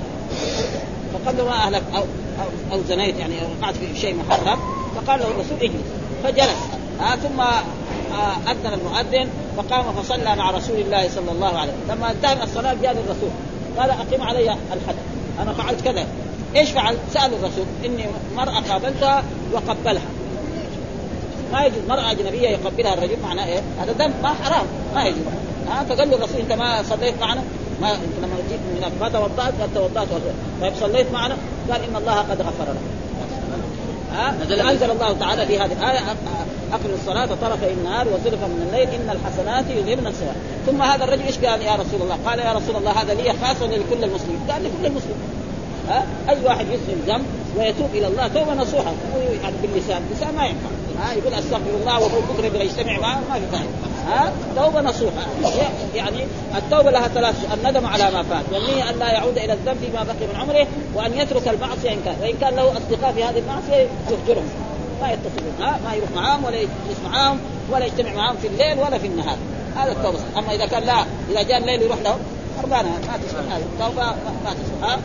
[1.13, 4.59] فقال له ما اهلك أو أو, أو زنيت يعني وقعت في شيء محرم.
[4.95, 5.85] فقال له الرسول اجلس.
[6.23, 6.59] فجلس.
[7.01, 11.97] آه ثم آه أذن المؤذن فقام فصلى مع رسول الله صلى الله عليه وسلم.
[11.97, 13.29] لما انتهى من الصلاة جاء الرسول
[13.77, 14.95] قال أقم علي الحد
[15.41, 16.05] أنا فعلت كذا.
[16.55, 20.09] إيش فعل؟ سأل الرسول إني مرأة قابلتها وقبلها.
[21.51, 24.65] ما يجوز مرأة أجنبية يقبلها الرجل معناه إيه؟ هذا دم ما حرام
[24.95, 25.23] ما يجوز.
[25.69, 27.43] ها فقال له الرسول أنت ما صليت معنا؟
[27.81, 30.07] ما أنت لما جيت من ما توضأت؟ قال توضأت
[30.61, 31.37] طيب صليت معنا؟
[31.71, 33.05] قال إن الله قد غفر لك.
[34.13, 34.29] ها
[34.71, 35.99] أنزل الله تعالى في هذه الآية
[36.71, 41.37] أقم الصلاة طرفي النهار وزلفا من الليل إن الحسنات يذهبن السيئات ثم هذا الرجل إيش
[41.37, 44.39] قال يا رسول الله؟ قال يا رسول الله هذا لي خاصه لكل المسلمين.
[44.49, 45.44] قال لكل المسلمين.
[45.89, 47.25] ها؟ أي واحد يسلم ذنب
[47.57, 48.93] ويتوب إلى الله توبة نصوحة.
[49.43, 50.01] يعني باللسان.
[50.11, 50.69] اللسان ما ينفع
[50.99, 53.67] ها؟ يقول أستغفر الله وهو بكره بلا يجتمع معه ما في فائدة.
[54.07, 55.25] ها؟ توبة نصوحة.
[55.95, 56.25] يعني
[56.57, 58.45] التوبة لها ثلاث الندم على ما فات.
[58.53, 62.15] والنية أن لا يعود إلى الذنب فيما بقي من عمره وأن يترك المعصية إن كان.
[62.21, 64.49] وإن كان له أصدقاء في هذه المعصية يهجرهم.
[65.01, 65.53] ما يتصلون.
[65.59, 67.39] ها؟ ما يروح معاهم ولا يجلس معاهم
[67.71, 69.37] ولا يجتمع معاهم في الليل ولا في النهار.
[69.75, 70.19] هذا التوبة.
[70.37, 72.19] أما إذا كان لا إذا جاء الليل يروح لهم.
[72.65, 74.06] خربانه ما تصلح هذه التوبه
[74.43, 74.97] ما تصلح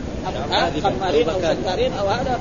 [0.51, 2.39] ها؟ خمارين أو سكارين أو هذا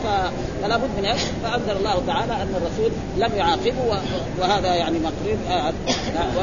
[0.63, 4.01] فلا بد من فأنزل الله تعالى أن الرسول لم يعاقبه
[4.41, 5.73] وهذا يعني مقرر آه،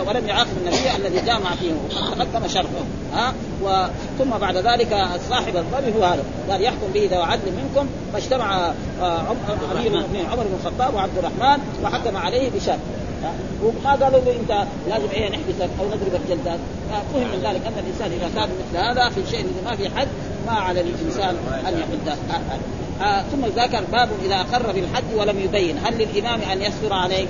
[0.07, 3.33] ولم يعاقب النبي الذي جامع فيه وقد تقدم شرطه ها؟
[4.19, 6.23] ثم بعد ذلك صاحب الظلم هو هذا.
[6.49, 7.87] قال يحكم به ذو عدل منكم.
[8.13, 9.21] فاجتمع آه،
[10.31, 12.79] عمر بن الخطاب وعبد الرحمن وحكم عليه بشرط
[13.63, 16.59] وما قالوا له أنت لازم إيه نحبسك أو نضربك جلدات
[16.91, 20.07] فهم من ذلك أن الإنسان إذا كان مثل هذا في شيء ما في حد
[20.47, 21.35] ما على الإنسان
[21.67, 22.17] أن يحد
[23.31, 25.77] ثم ذكر باب إذا أقر بالحد ولم يبين.
[25.85, 27.27] هل للإمام أن يستر عليه؟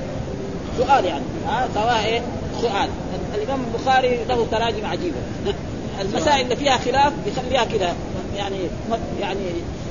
[0.77, 1.23] سؤال يعني.
[1.47, 2.21] آه سواء إيه؟
[2.61, 2.89] سؤال.
[3.35, 5.17] الإمام البخاري له تراجم عجيبه
[6.01, 7.95] المسائل اللي فيها خلاف يخليها كذا
[8.37, 8.57] يعني
[9.19, 9.39] يعني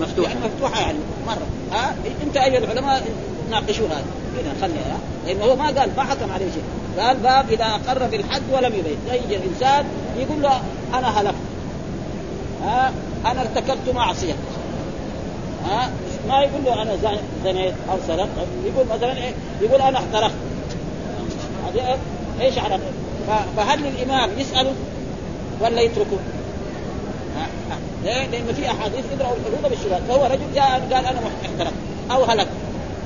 [0.01, 0.29] مفتوحة.
[0.29, 1.47] يعني مفتوحة يعني مرة.
[1.73, 3.07] ها؟ انت أيها العلماء
[3.51, 4.05] ناقشوا هذا
[4.37, 6.63] هنا خليها لأنه هو ما قال ما حكم عليه شيء.
[6.99, 8.97] قال باب إذا أقر بالحد ولم يبين.
[9.25, 9.85] يجي الإنسان
[10.19, 10.61] يقول له
[10.95, 11.35] أنا هلكت.
[12.63, 12.93] ها؟
[13.27, 14.35] أنا ارتكبت معصية.
[15.65, 15.91] ها؟
[16.29, 16.97] ما يقول له أنا
[17.45, 18.29] زنيت أو سرقت.
[18.65, 19.33] يقول مثلا إيه؟
[19.63, 20.35] يقول أنا احترقت.
[21.67, 21.99] هذه
[22.41, 22.79] إيش على
[23.57, 24.73] فهل الامام يساله
[25.61, 26.19] ولا يتركه؟
[28.07, 31.75] ليه؟ لأنه في أحاديث يدرأوا الحدود بالشبهات فهو رجل جاء قال أنا احترقت
[32.11, 32.49] أو هلكت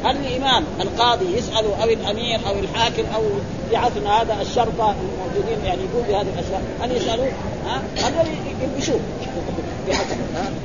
[0.04, 3.22] هل الامام القاضي يسأل أو الأمير أو الحاكم أو
[3.70, 7.26] في عصرنا هذا الشرطه الموجودين يعني يقول بهذه الأشياء هل يسالوا؟
[7.66, 9.00] ها؟ هذول يلبشوه؟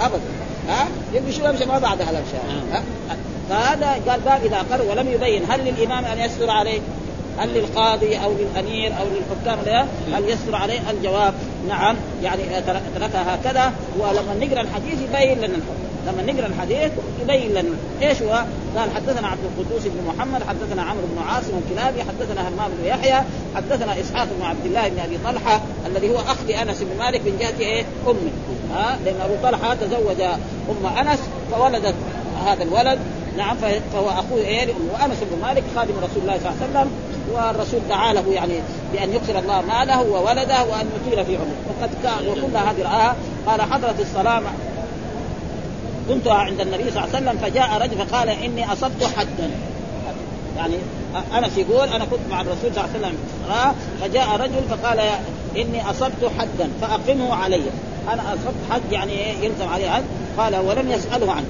[0.02, 0.22] أبدا
[0.70, 2.84] ها؟ يلبشوه يمشي ما بعد هذا الاشياء ها؟
[3.50, 6.80] فهذا قال باب إذا اقر ولم يبين هل للإمام أن يستر عليه؟
[7.40, 11.34] هل للقاضي أو للأمير أو للحكام هل يستر عليه؟ الجواب؟
[11.70, 12.42] نعم يعني
[12.96, 13.74] تركها هكذا.
[14.00, 15.46] ولما نقرأ الحديث يبين لنا.
[15.46, 17.76] الحكم لما نقرأ الحديث يبين لنا.
[18.02, 18.44] إيش هو؟
[18.78, 23.24] قال حدثنا عبد القدوس بن محمد حدثنا عمرو بن عاصم الكلابي حدثنا همام بن يحيى
[23.56, 27.38] حدثنا إسحاق بن عبد الله بن أبي طلحة الذي هو أخ لأنس بن مالك من
[27.40, 28.32] جهة إيه؟ امه
[28.76, 30.22] ها؟ لأن أبو طلحة تزوج
[30.70, 31.20] أم أنس
[31.52, 31.96] فولدت
[32.46, 33.00] هذا الولد.
[33.38, 33.58] نعم
[33.94, 36.92] فهو أخوه إيه؟ وانس بن مالك خادم رسول الله صلى الله عليه وسلم.
[37.34, 38.54] والرسول دعا له يعني
[38.94, 41.56] بأن يكثر الله ماله وولده وأن يطيل في عمره.
[41.70, 43.16] وقد كان وكل هذه رآها.
[43.48, 44.42] قال حضرت الصلاه
[46.10, 49.50] كنت عند النبي صلى الله عليه وسلم فجاء رجل فقال إني أصبت حدا.
[50.58, 50.76] يعني
[51.38, 53.18] أنس يقول أنا كنت مع الرسول صلى الله عليه وسلم.
[54.02, 55.00] فجاء رجل فقال
[55.58, 57.62] إني أصبت حدا فأقمه علي.
[58.14, 60.04] أنا أصبت حد يعني يلزم عليه حد.
[60.38, 61.48] قال ولم يسأله عنه.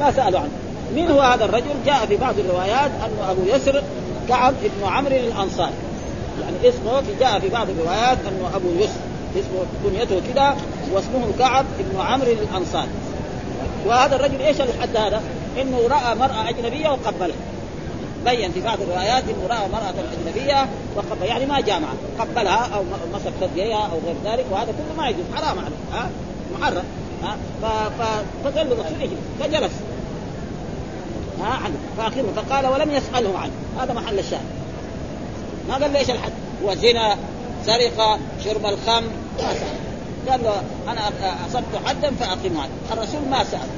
[0.00, 0.50] ما سالوا عنه.
[0.96, 3.82] من هو هذا الرجل؟ جاء في بعض الروايات أنه أبو يسر
[4.28, 5.72] كعب بن عمرو الأنصاري.
[6.40, 9.00] يعني اسمه جاء في بعض الروايات أنه أبو يسر
[9.36, 10.54] اسمه كنيته كده
[10.92, 12.88] واسمه كعب بن عمرو الأنصاري.
[13.86, 15.22] وهذا الرجل إيش الحد هذا؟
[15.60, 17.36] إنه رأى مرأة أجنبية وقبلها.
[18.24, 21.88] بين في بعض الروايات إنه رأى مرأة أجنبية وقبل يعني ما جامع.
[22.18, 22.82] قبلها أو
[23.14, 26.00] مسك ثديها أو غير ذلك وهذا كله ما يجوز حرام عليه.
[26.00, 26.10] ها؟
[26.58, 26.84] محرم.
[27.22, 27.36] ها؟
[28.44, 29.72] فقال له الرسول اجلس فجلس.
[31.42, 33.52] ها عنه فاخره فقال ولم يسأله عنه.
[33.80, 34.46] هذا محل الشاهد.
[35.68, 36.32] ما قال له إيش الحد؟
[36.64, 37.16] هو زنا
[37.66, 39.10] سرقة شرب الخمر.
[39.42, 40.30] ما سأل.
[40.30, 41.10] قال له أنا
[41.46, 43.68] أصبت حدا فاقيمه الرسول ما سأل.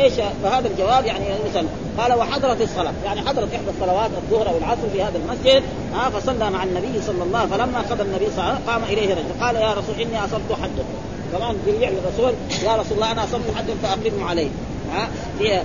[0.00, 2.92] إيش؟ فهذا الجواب يعني مثلا قال وحضرت الصلاة.
[3.04, 5.62] يعني حضرت إحدى الصلوات الظهر والعصر في هذا المسجد.
[5.94, 8.82] ها فصلى مع النبي صلى الله عليه فلما قضى النبي صلى الله عليه وسلم قام
[8.84, 9.40] إليه رجل.
[9.40, 10.84] قال يا رسول إني أصبت حدا.
[11.32, 12.32] كمان يرجع للرسول
[12.64, 14.48] يا رسول الله أنا أصبت حدا فاقمه عليه.
[14.92, 15.62] ها؟ في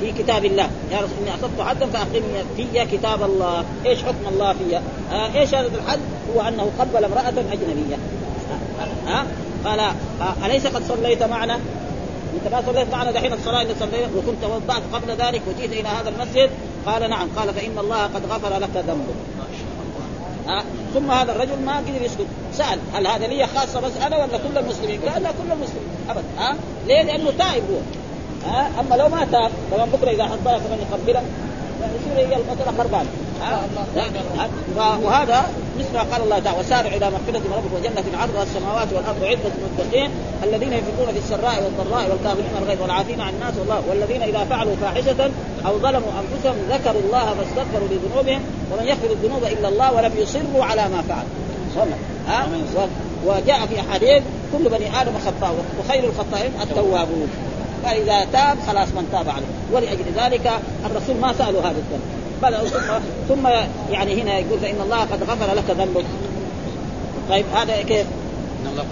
[0.00, 0.70] في كتاب الله.
[0.92, 2.22] يا رسول إني اصبت حدا فاقم
[2.56, 3.64] في كتاب الله.
[3.86, 4.80] إيش حكم الله في
[5.38, 6.00] إيش هذا الحد؟
[6.36, 7.96] هو أنه قبل امرأة أجنبية.
[9.06, 9.26] ها؟
[9.64, 9.80] قال
[10.44, 11.54] أليس قد صليت معنا؟
[12.34, 16.08] أنت ما صليت معنا دحين الصلاة اللي صليت وكنت وضعت قبل ذلك وجيت إلى هذا
[16.08, 16.50] المسجد؟
[16.86, 17.28] قال نعم.
[17.36, 19.14] قال فإن الله قد غفر لك ذنبك.
[20.48, 22.26] ها؟ ثم هذا الرجل ما قدر يسكت.
[22.52, 26.24] سأل هل هذا لي خاصة بس أنا ولا كل المسلمين؟ قال لا كل المسلمين ابدا
[26.38, 27.78] ها؟ ليه؟ لأنه تائب هو.
[28.46, 31.22] ها؟ أما لو ما تاب طبعا بكرة إذا بالك كمان يقبلك.
[31.80, 33.08] يصير هي المساله خربانه
[35.04, 39.24] وهذا مثل ما قال الله تعالى وسارع إلى مغفرة من ربك وجنة عرضها السماوات والأرض
[39.24, 40.10] عده للمتقين
[40.44, 45.30] الذين ينفقون في السراء والضراء والكاظمين الغيظ والعافين عن الناس والله والذين إذا فعلوا فاحشة
[45.66, 48.40] أو ظلموا أنفسهم ذكروا الله فاستغفروا لذنوبهم
[48.72, 51.26] ومن يغفر الذنوب إلا الله ولم يصروا على ما فعل
[52.28, 52.46] ها؟
[53.26, 57.28] وجاء في أحاديث كل بني آدم خطاء وخير الخطائين التوابون.
[57.84, 59.46] فإذا تاب خلاص من تاب عليه.
[59.72, 60.50] ولأجل ذلك
[60.86, 62.00] الرسول ما سألوا هذا الذنب.
[62.42, 63.46] بل ثم ثم
[63.90, 66.04] يعني هنا يقول فإن الله قد غفر لك ذنبك.
[67.30, 68.06] طيب هذا كيف؟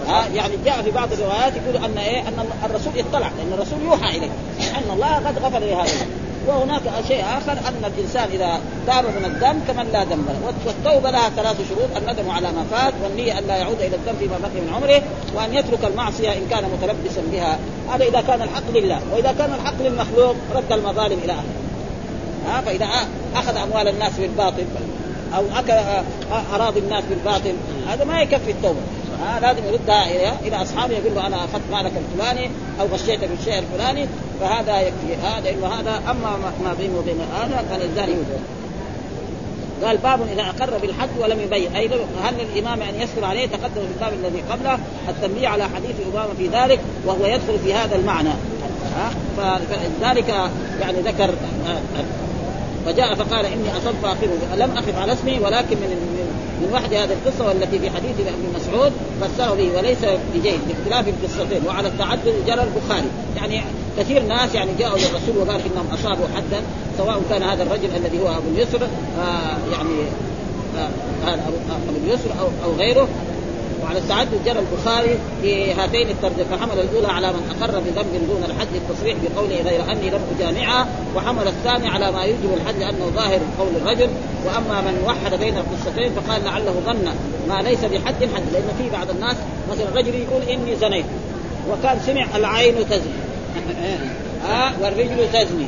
[0.07, 4.17] ها يعني جاء في بعض الروايات يقول أن إيه؟ أن الرسول اطلع لأن الرسول يوحى
[4.17, 4.31] إليه.
[4.59, 6.07] أن الله قد غفر لهذا
[6.47, 10.53] وهناك شيء آخر أن الإنسان إذا تاب من الذنب كمن لا ذنب له.
[10.65, 14.37] والتوبة لها ثلاث شروط الندم على ما فات والنية أن لا يعود إلى الذنب فيما
[14.37, 15.01] بقي من عمره
[15.35, 17.59] وأن يترك المعصية إن كان متلبسا بها.
[17.93, 21.65] هذا إذا كان الحق لله وإذا كان الحق للمخلوق رد المظالم إلى اهلها
[22.47, 22.87] ها فإذا
[23.35, 24.65] أخذ أموال الناس بالباطل
[25.35, 25.73] أو اكل
[26.53, 27.53] أراضي الناس بالباطل
[27.87, 28.79] هذا ما يكفي التوبة.
[29.21, 32.49] ها لازم يردها إلى إلى أصحابه يقول له أنا أخذت مالك الفلاني
[32.79, 34.07] أو غشيت بالشيء الفلاني
[34.41, 35.15] فهذا يكفي.
[35.23, 38.39] هذا إنه هذا أما ما بينه وبين هذا الزاني يوجد
[39.83, 41.89] قال باب إذا أقر بالحد ولم يبين أي
[42.23, 46.47] هل للامام أن يسكر عليه؟ تقدم في الباب الذي قبله التنبيه على حديث اوباما في
[46.47, 48.33] ذلك وهو يدخل في هذا المعنى.
[48.95, 50.29] ها؟ فذلك
[50.81, 51.33] يعني ذكر
[52.85, 56.15] فجاء فقال إني أصبت اخره لم اقف على اسمي ولكن من
[56.61, 59.97] من وحد هذه القصة والتي في حديث ابن مسعود فسره به وليس
[60.33, 63.07] بجيد باختلاف القصتين وعلى التعدد جرى البخاري.
[63.35, 63.61] يعني
[63.97, 66.61] كثير ناس يعني جاءوا للرسول وقال إنهم أصابوا حدا
[66.97, 68.83] سواء كان هذا الرجل الذي هو أبو اليسر
[69.19, 70.01] آه يعني
[70.77, 70.89] آه
[71.89, 73.07] أبو اليسر أو أو غيره.
[73.85, 76.57] وعلى التعدد جرى البخاري في هاتين الترجمة.
[76.57, 81.47] فحمل الأولى على من أقر بذنب دون الحد التصريح بقوله غير أني لم اجامعها وحمل
[81.47, 84.09] الثاني على ما يوجب الحد لأنه ظاهر قول الرجل.
[84.45, 87.05] وأما من وحد بين القصتين فقال لعله ظن
[87.47, 89.35] ما ليس بحد حد لأن في بعض الناس
[89.71, 91.05] مثلا رجل يقول إني زنيت
[91.71, 93.13] وكان سمع العين تزني.
[94.47, 95.67] ها والرجل تزني.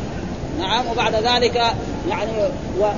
[0.60, 1.56] نعم وبعد ذلك
[2.10, 2.32] يعني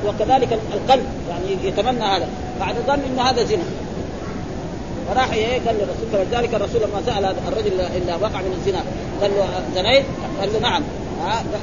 [0.05, 2.27] وكذلك القلب يعني يتمنى هذا.
[2.59, 3.63] بعد ظن إن هذا زنا.
[5.09, 8.83] فراح إيه قال للرسول فلذلك الرسول لما سأل الرجل اللي وقع من الزنا
[9.21, 10.05] قال له زنيت؟
[10.39, 10.83] قال له نعم.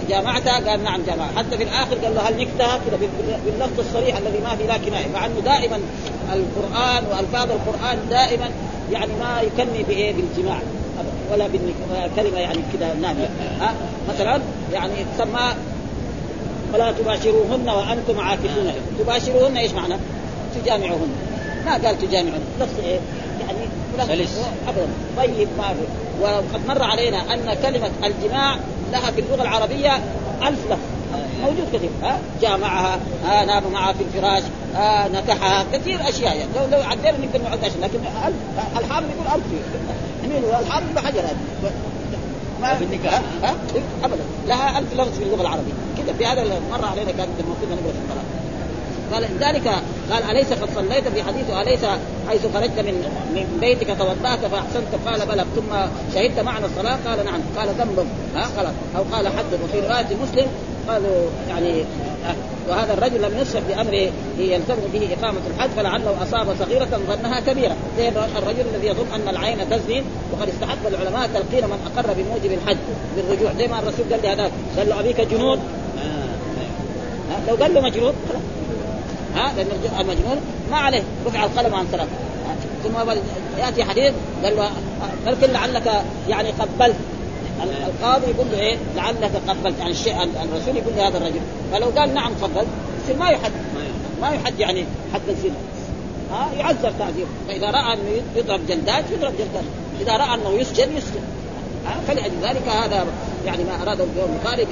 [0.09, 1.29] جامعتها قال نعم جامعة.
[1.37, 2.99] حتى في الآخر قال له هل نكتها كذا
[3.47, 5.07] باللفظ الصريح الذي ما في لا كناية.
[5.15, 5.81] مع إنه دائما
[6.33, 8.51] القرآن وألفاظ القرآن دائما
[8.93, 10.59] يعني ما يكني بإيه بالجماع
[11.33, 13.29] ولا بالكلمة يعني كذا ناميه
[13.61, 13.75] ها
[14.09, 14.41] مثلا
[14.73, 15.55] يعني تسمى
[16.75, 19.95] ولا تباشروهن وأنتم عاكفون تباشروهن إيش معنى؟
[20.63, 21.11] تجامعوهن.
[21.67, 22.99] ما قال تجامعهن لفظ إيه؟
[23.41, 23.69] يعني
[24.69, 24.87] ابدا.
[25.17, 28.57] طيب ما في وقد مر علينا أن كلمة الجماع
[28.93, 29.97] لها في اللغة العربية
[30.43, 30.79] ألف لفظ.
[31.43, 31.91] موجود كثير.
[32.03, 34.43] ها؟ جامعها ها؟ نام معها في الفراش
[34.75, 35.65] ها؟ نكحها.
[35.73, 36.37] كثير أشياء.
[36.37, 37.99] يعني لو لو عدينا يمكن نقعد اشياء لكن
[38.77, 39.45] الحافظ يقول ألف.
[40.23, 41.37] يعني الحافظ بحجر هذا.
[42.61, 43.21] ما في النكاح.
[43.43, 43.55] ها؟
[44.05, 44.23] ابدا.
[44.47, 45.73] لها ألف لفظ في اللغة العربية.
[45.99, 48.26] كذا في هذا مر علينا كان المفروض نقرا في القران
[49.13, 49.69] قال ذلك
[50.11, 51.81] قال أليس قد صليت في حديثه أليس
[52.29, 52.95] حيث خرجت من
[53.35, 55.73] من بيتك توضأت فأحسنت؟ قال بلى ثم
[56.15, 57.41] شهدت معنى الصلاة؟ قال نعم.
[57.57, 58.07] قال ذنب.
[58.37, 59.45] ها خلاص أو قال حد.
[59.65, 60.47] وفي رواية مسلم
[60.89, 61.85] قالوا يعني
[62.69, 67.77] وهذا الرجل لم يصرف بامره يلزم به إقامة الحد فلعله أصاب صغيرة ظنها كبيرة.
[67.99, 72.79] زي الرجل الذي يظن أن العين تزني وقد استحق العلماء تلقين من أقر بموجب الحد
[73.17, 73.53] بالرجوع.
[73.59, 75.59] زي ما الرسول قال لهذاك قال له أبيك جنود؟
[77.49, 78.15] لو قال له مجنون
[79.37, 79.67] ها لأن
[80.01, 82.09] المجنون ما عليه رفع القلم عن ثلاث
[82.85, 83.11] ثم
[83.59, 84.13] يأتي حديث
[84.45, 84.71] قال له
[85.27, 86.97] لكن لعلك يعني قبلت.
[87.63, 89.79] القاضي يقول له إيه؟ لعلك قبلت.
[89.79, 91.41] يعني الشيء الرسول يقول لهذا الرجل.
[91.73, 92.67] فلو قال نعم قبلت
[93.05, 93.53] يصير ما يحد
[94.21, 95.55] ما يحد يعني حد الزنا.
[96.33, 99.65] ها يعذر تعذير فإذا رأى أنه يضرب جلدات يضرب جلدات
[100.01, 101.21] إذا رأى أنه يسجن يسجن.
[102.09, 103.07] فلأجل ذلك هذا
[103.47, 104.63] يعني ما أراده البخاري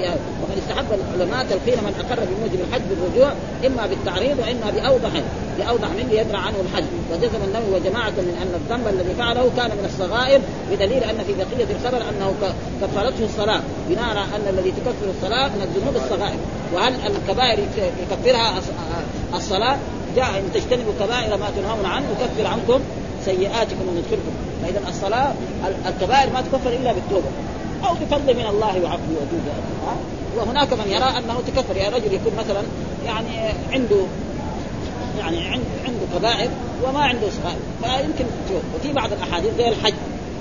[0.43, 3.33] وقد استحب العلماء تلقين من أقر بموجب الحج بالرجوع
[3.67, 5.23] إما بالتعريض وإما باوضح
[5.59, 6.85] باوضح من يدرى عنه الحج.
[7.13, 11.69] وجزم النووي وجماعة من ان الذنب الذي فعله كان من الصغائر بدليل أن في بقية
[11.77, 12.35] الخبر أنه
[12.83, 13.61] كفرته الصلاة.
[13.89, 16.39] بناء على أن الذي تكفر الصلاة من الذنوب الصغائر.
[16.75, 17.59] وهل الكبائر
[18.03, 18.61] يكفرها
[19.35, 19.77] الصلاة؟
[20.17, 22.81] جاء إن تجتنبوا كبائر ما تنهون عنه يكفر عنكم
[23.25, 24.33] سيئاتكم وندخلكم
[24.65, 25.33] فإذا الصلاة
[25.87, 27.29] الكبائر ما تكفر إلا بالتوبة.
[27.85, 29.55] أو بفضل من الله وعفو وجوده
[30.37, 31.77] وهناك من يرى أنه تكفر.
[31.77, 32.63] يا رجل يكون مثلا
[33.07, 33.29] يعني
[33.73, 34.01] عنده
[35.19, 35.49] يعني
[35.85, 36.51] عنده كبائر
[36.85, 38.25] وما عنده صغائر فيمكن
[38.75, 39.95] وفي بعض الأحاديث زي الحج.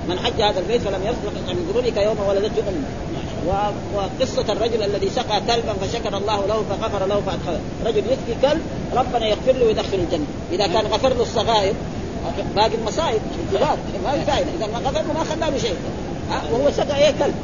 [0.10, 3.74] من حج هذا البيت فلم يصدق من ذنوبك يوم ولدته أمه.
[3.96, 8.62] وقصة الرجل الذي سقى كلبا فشكر الله له فغفر له فأدخله، رجل يسقي كلب
[8.96, 11.74] ربنا يغفر له ويدخل الجنة، إذا كان غفر له الصغائر
[12.56, 15.76] باقي المصائب انتظار ما في فائده، إذا ما غفر ما خلى له شيء.
[16.32, 17.36] ها؟ وهو سقى إيه؟ كلب.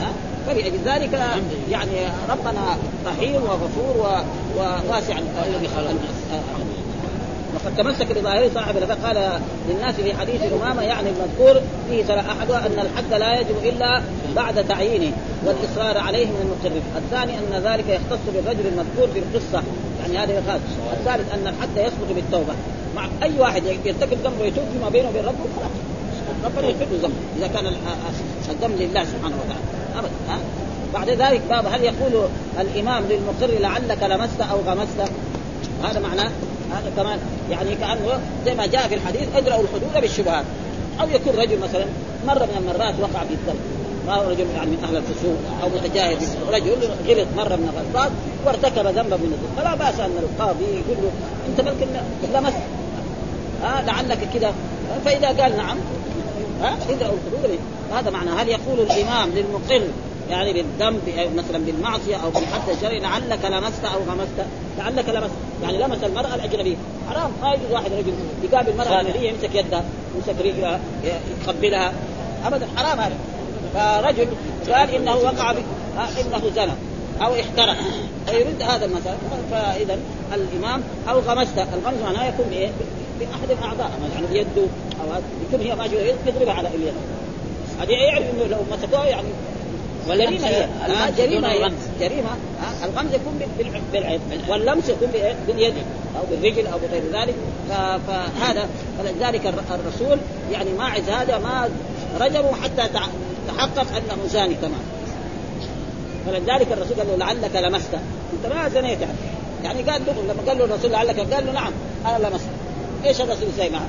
[0.00, 0.12] ها؟
[0.46, 1.20] فلأجل ذلك
[1.70, 4.22] يعني ربنا رحيم وغفور
[4.56, 5.94] وواسع الذي خلق
[7.54, 12.78] وقد تمسك بظاهره صاحب قال للناس في حديث أمامة يعني المذكور فيه ترى أحدها أن
[12.78, 14.02] الحد لا يجب إلا
[14.36, 15.12] بعد تعيينه
[15.44, 19.62] والإصرار عليه من المقرب الثاني أن ذلك يختص بالرجل المذكور في القصة.
[20.02, 20.60] يعني هذا خاص
[20.92, 22.52] الثالث أن الحد يسقط بالتوبة.
[22.96, 25.70] مع أي واحد يرتكب ذنب ويتوب فيما بينه وبين ربه خلاص
[26.44, 27.66] ربنا يغفر له ذنب إذا كان
[28.50, 29.64] الذنب لله سبحانه وتعالى.
[29.98, 30.38] أبدا ها؟
[30.94, 32.28] بعد ذلك باب هل يقول
[32.60, 35.12] الإمام للمقر لعلك لمست أو غمست؟
[35.84, 36.30] هذا معناه
[36.72, 37.18] هذا كمان
[37.50, 40.44] يعني كأنه زي ما جاء في الحديث ادرأوا الحدود بالشبهات.
[41.00, 41.84] أو يكون رجل مثلا
[42.26, 43.60] مرة من المرات وقع في الذنب
[44.06, 46.16] ما هو رجل يعني من أهل الفسوق أو متجاهل.
[46.52, 46.70] رجل
[47.08, 48.10] غلط مرة من الغلطات
[48.46, 51.10] وارتكب ذنبا من الذنوب فلا بأس أن القاضي يقول له
[51.48, 51.86] أنت بلكن
[52.34, 52.62] لمست
[53.62, 54.54] ها لعلك كذا
[55.04, 55.76] فإذا قال نعم
[56.62, 57.58] ها ادرأوا الحدود.
[57.94, 58.30] هذا معنى.
[58.30, 59.82] هل يقول الإمام للمقر
[60.30, 61.00] يعني بالذنب
[61.36, 64.46] مثلا بالمعصية أو بالحد الشرعي لعلك لمست أو غمست.
[64.78, 65.34] لعلك لمست.
[65.62, 66.76] يعني لمس المرأة الأجنبية.
[67.08, 68.12] حرام ما يجوز واحد رجل
[68.42, 69.84] يقابل المراه الاجنبيه يمسك يدها
[70.16, 70.80] يمسك رجلها
[71.46, 71.92] يقبلها
[72.44, 73.16] ابدا حرام هذا.
[73.74, 74.28] فرجل
[74.72, 75.50] قال إنه وقع
[76.20, 76.72] إنه زنى
[77.22, 77.76] أو احترق.
[78.26, 79.18] فيرد هذا المسألة
[79.50, 79.98] فاذا
[80.34, 81.58] الإمام أو غمست.
[81.58, 82.70] الغمز معناه يكون بايه؟
[83.20, 84.68] بأحد الأعضاء يعني بيده
[85.00, 86.94] أو يكون هي ماجوه يضربها على اليد.
[87.80, 89.28] هذه يعرف إنه لو مسكوها يعني
[90.08, 90.68] جريمه هي.
[91.18, 91.70] جريمه هي.
[92.00, 92.28] جريمه
[92.84, 93.40] الغمز يكون
[93.92, 95.08] بالعين واللمس يكون
[95.46, 95.74] باليد
[96.16, 97.34] أو بالرجل أو بغير ذلك.
[98.06, 100.18] فهذا فلذلك الرسول
[100.52, 101.68] يعني ماعز هذا ما
[102.20, 102.88] رجمه حتى
[103.48, 104.82] تحقق أنه زاني تمام
[106.26, 107.94] فلذلك الرسول قال له لعلك لمست.
[108.32, 109.12] انت ما زنيت يعني.
[109.64, 111.72] يعني قال له لما قال له الرسول لعلك قال له نعم
[112.06, 112.46] أنا لمست.
[113.04, 113.86] إيش الرسول يسوي معه؟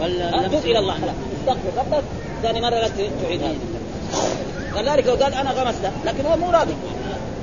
[0.00, 0.94] يقول له خلاص إلى الله.
[0.94, 2.04] خلاص استغفر ربك.
[2.42, 2.88] ثاني مرة لا
[3.22, 3.54] تعيد هذا
[4.76, 6.74] كذلك لو قال أنا غمست لكن هو مو راضي.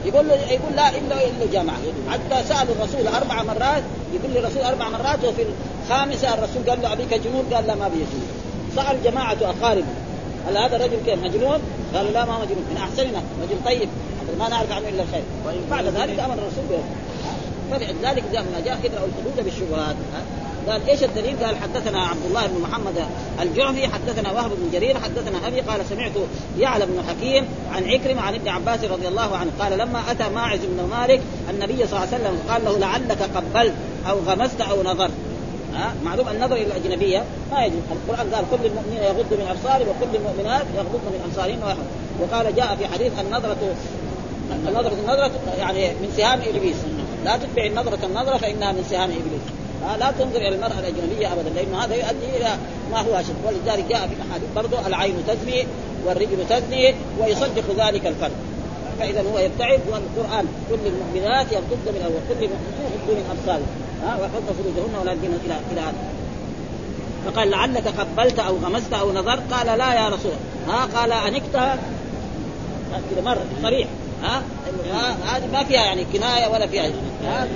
[0.06, 1.78] يقول له يقول لا إلا الا جامعة.
[2.10, 5.46] حتى سالوا الرسول أربع مرات يقول الرسول أربع مرات وفي
[5.84, 8.28] الخامسة الرسول قال له أبيك جنون؟ قال لا ما أبي جنون.
[8.76, 9.94] سأل جماعة اقاربه
[10.48, 11.60] هل هذا الرجل كيف مجنون؟
[11.96, 12.66] قالوا لا ما هو مجنون.
[12.72, 13.90] من أحسننا رجل طيب
[14.40, 15.24] ما نعرف عنه إلا الخير
[15.72, 16.84] بعد ذلك أمر الرسول به
[17.72, 19.96] فلذلك جاء ما جاء ادرأوا الحدود بالشبهات.
[20.70, 23.06] قال إيش الدليل؟ قال حدثنا عبد الله بن محمد
[23.42, 26.12] الجعفي حدثنا وهب بن جرير حدثنا أبي قال سمعت
[26.60, 30.60] يعلى بن حكيم عن عكرمة عن ابن عباس رضي الله عنه قال لما أتى ماعز
[30.64, 33.74] بن مالك النبي صلى الله عليه وسلم قال له لعلك قبلت
[34.10, 35.12] أو غمست أو نظرت.
[35.74, 37.80] ها؟ معلوم النظر إلى الأجنبية ما يجوز.
[37.92, 41.78] القرآن قال كل المؤمنين يغضوا من أبصارهم وكل المؤمنات يغضضن من ابصارهن
[42.20, 43.76] وقال جاء في حديث النظره
[44.68, 46.76] النظرة النظرة يعني من سهام إبليس.
[47.26, 49.61] لا تتبع النظرة النظرة فإنها من سهام إبليس.
[50.00, 52.50] لا تنظر إلى المرأة الأجنبية ابدا لأنه هذا يؤدي إلى
[52.92, 55.68] ما هو اشد ولذلك جاء في الاحاديث برضه العين تزني
[56.06, 58.32] والرجل تزني ويصدق ذلك الفرد.
[59.00, 63.68] فاذا هو يبتعد والقران كل المؤمنات يغضضن من وكل يغضوا من ابصارهم
[64.04, 65.94] ها ويحفظن فروجهن ولا يدين إلى إلى هذا.
[67.26, 70.32] فقال لعلك قبلت أو غمست أو نظرت؟ قال لا يا رسول
[70.68, 71.78] ها قال انكتها
[73.12, 73.88] كذا مرة صريح.
[74.24, 74.44] ها؟
[75.26, 76.90] هذه ما فيها يعني كناية ولا فيها
[77.26, 77.48] ها؟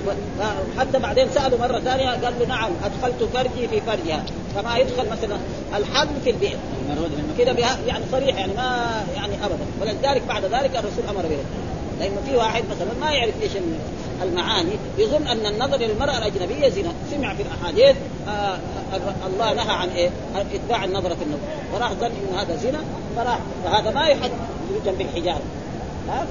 [0.79, 4.23] حتى بعدين سألوا مرة ثانية قال له نعم أدخلت فرجي في فرجها.
[4.55, 5.37] كما يدخل مثلا
[5.77, 6.57] الحبل في البئر
[7.37, 7.55] كذا
[7.87, 9.65] يعني صريح يعني ما يعني ابدا.
[9.81, 11.37] ولذلك بعد ذلك الرسول أمر به
[11.99, 13.51] لأنه في واحد مثلا ما يعرف إيش
[14.23, 16.93] المعاني يظن أن النظر للمرأة الأجنبية زنا.
[17.11, 17.95] سمع في الأحاديث
[18.27, 20.09] آه, آه، الله نهى عن إيه؟
[20.53, 21.39] إتباع النظرة النظر.
[21.73, 22.79] فراح ظن إن هذا زنا
[23.15, 24.31] فراح فهذا ما يحد
[24.85, 25.41] جنب الحجاره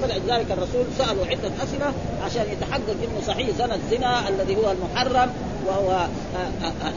[0.01, 1.93] فلذلك الرسول سألوا عدة أسئلة
[2.25, 5.29] عشان يتحقق إنه صحيح زنا الزنا الذي هو المحرم
[5.67, 6.93] وهو آه، آه، آه.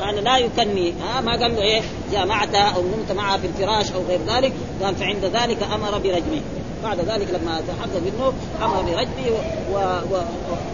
[0.00, 4.00] يعني لا يكني ها ما قال له إيه جامعته أو نمت معها في الفراش أو
[4.08, 6.40] غير ذلك قال فعند ذلك أمر برجمه.
[6.84, 9.36] بعد ذلك لما تحقق منه أمر برجمه
[9.72, 9.76] و...
[10.14, 10.22] و...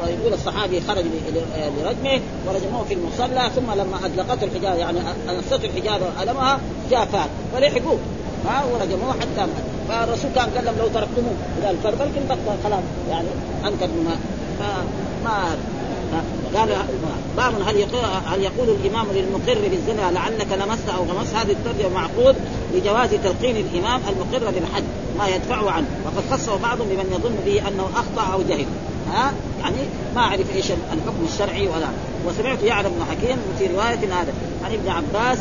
[0.02, 1.04] ويقول الصحابي خرج
[1.78, 7.30] لرجمه ورجموه في المصلى ثم لما اطلقته الحجاره يعني انصته الحجاره وألمها جاء فات.
[7.54, 7.98] فلحقوه
[8.48, 9.75] ها ورجموه حتى مات.
[9.88, 11.34] فالرسول كان قال لهم لو تركتموه.
[11.58, 12.82] إلى الفرد بلكن بطل خلاص.
[13.10, 13.28] يعني
[13.64, 14.16] أنكر ما
[15.24, 15.56] ما
[16.54, 16.68] قال
[17.36, 17.86] باب هل
[18.26, 22.36] هل يقول الإمام للمقر بالزنا لعلك لمست أو غمست؟ هذه الترجمة معقود
[22.74, 24.82] لجواز تلقين الإمام المقر بالحد
[25.18, 25.86] ما يدفعه عنه.
[26.04, 28.66] وقد خصه بعضهم بمن يظن به أنه أخطأ أو جهل.
[29.12, 29.76] ها؟ يعني
[30.14, 31.88] ما أعرف إيش الحكم الشرعي ولا.
[32.26, 34.32] وسمعت يعلم بن حكيم في رواية هذا.
[34.64, 35.38] عن ابن عباس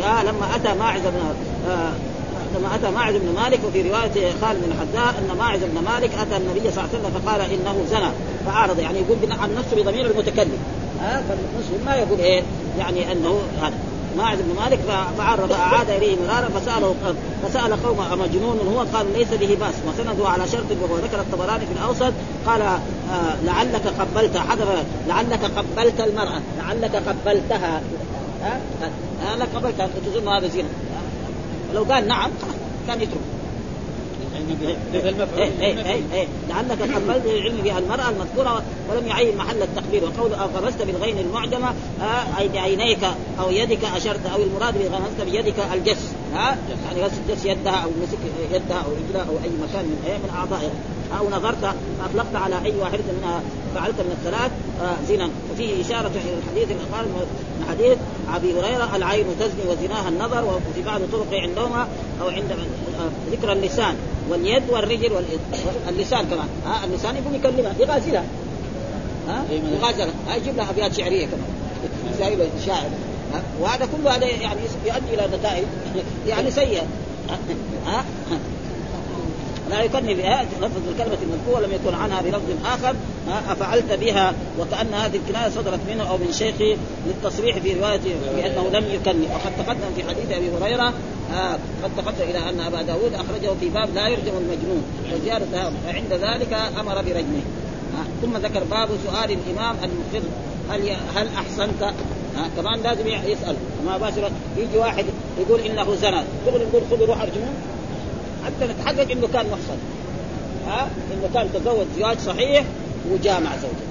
[0.00, 1.34] لما أتى ماعز بن
[1.70, 1.92] آه
[2.58, 6.36] لما أتى ماعز بن مالك وفي رواية خالد بن الحذاء أن ماعز بن مالك أتى
[6.36, 8.10] النبي صلى الله عليه وسلم فقال إنه زنى
[8.46, 10.58] فأعرض يعني يقول عن نفسه بضمير المتكلم.
[11.00, 12.42] ها؟ فالمسلم ما يقول إيه؟
[12.78, 13.74] يعني أنه هذا.
[14.18, 14.78] ماعز بن مالك
[15.18, 16.94] فعرض أعاد إليه مرارا فسأله
[17.42, 19.74] فسأل قوم امجنون هو؟ قال ليس به بأس.
[19.88, 22.12] وسنده على شرط وذكر الطبراني في الأوسط
[22.46, 22.78] قال آه
[23.44, 24.68] لعلك قبلت حذف
[25.08, 27.80] لعلك قبلت المرأة لعلك قبلتها.
[28.42, 28.60] ها؟
[29.34, 30.64] أنا قبلتها تظن هذا زنا.
[31.74, 32.30] لو قال نعم
[32.88, 33.20] كان يترك.
[35.36, 40.04] إيه إيه إيه إيه لعلك قبلت العلم بها المرأة المذكورة ولم يعين محل التقبيل.
[40.04, 41.68] وقول أو غمست بالغين المعجمة
[42.00, 43.04] آه أي بعينيك
[43.40, 46.12] أو يدك أشرت أو المراد بغمست بيدك الجس.
[46.36, 46.56] ها
[46.86, 48.18] يعني غسل جس يدها أو مسك
[48.52, 50.70] يدها أو رجلها أو أي مكان من إيه من أعضائها
[51.18, 51.74] أو نظرت
[52.04, 53.40] أطلقت على أي واحدة منها
[53.74, 54.50] فعلت من الثلاث
[54.82, 55.30] آه زنا.
[55.52, 57.98] وفيه إشارة إلى الحديث الأخر من حديث
[58.34, 61.88] أبي هريرة العين تزني وزناها النظر وفي بعض الطرق عندهما
[62.22, 63.96] أو عند آه ذكر اللسان
[64.30, 65.12] واليد والرجل
[65.86, 66.48] واللسان كمان.
[66.66, 68.24] ها اللسان يقوم يكلمها يغازلها.
[69.28, 70.14] ها يغازلها.
[70.28, 71.50] ها يجيب لها أبيات شعرية كمان.
[72.18, 72.90] زي شاعر.
[73.60, 75.64] وهذا كله هذا يعني يؤدي إلى نتائج
[76.26, 76.86] يعني سيئة.
[79.70, 82.94] لا يكني بها لفظ الكلمة المذكورة لم يكن عنها بلفظ آخر.
[83.48, 88.00] أفعلت بها وكأن هذه الكناية صدرت منه أو من شيخه للتصريح في رواية
[88.36, 89.26] بأنه لم يكني.
[89.26, 90.92] وقد تقدم في حديث أبي هريرة
[91.82, 96.52] قد تقدم إلى أن أبا داود أخرجه في باب لا يرجم المجنون وزيادة فعند ذلك
[96.80, 97.42] أمر برجمه.
[98.22, 100.26] ثم ذكر باب سؤال الإمام المقر
[100.70, 101.94] هل هل أحسنت؟
[102.38, 103.56] آه كمان لازم يسأل.
[103.86, 105.04] ما باشر يجي واحد
[105.38, 106.22] يقول إنه زنى.
[106.46, 107.48] تقول نقول خذوا روح ارجموه
[108.46, 109.78] حتى نتحقق إنه كان محصن
[110.66, 112.64] ها؟ إنه كان تزوج زواج صحيح
[113.10, 113.86] وجامع زوجته.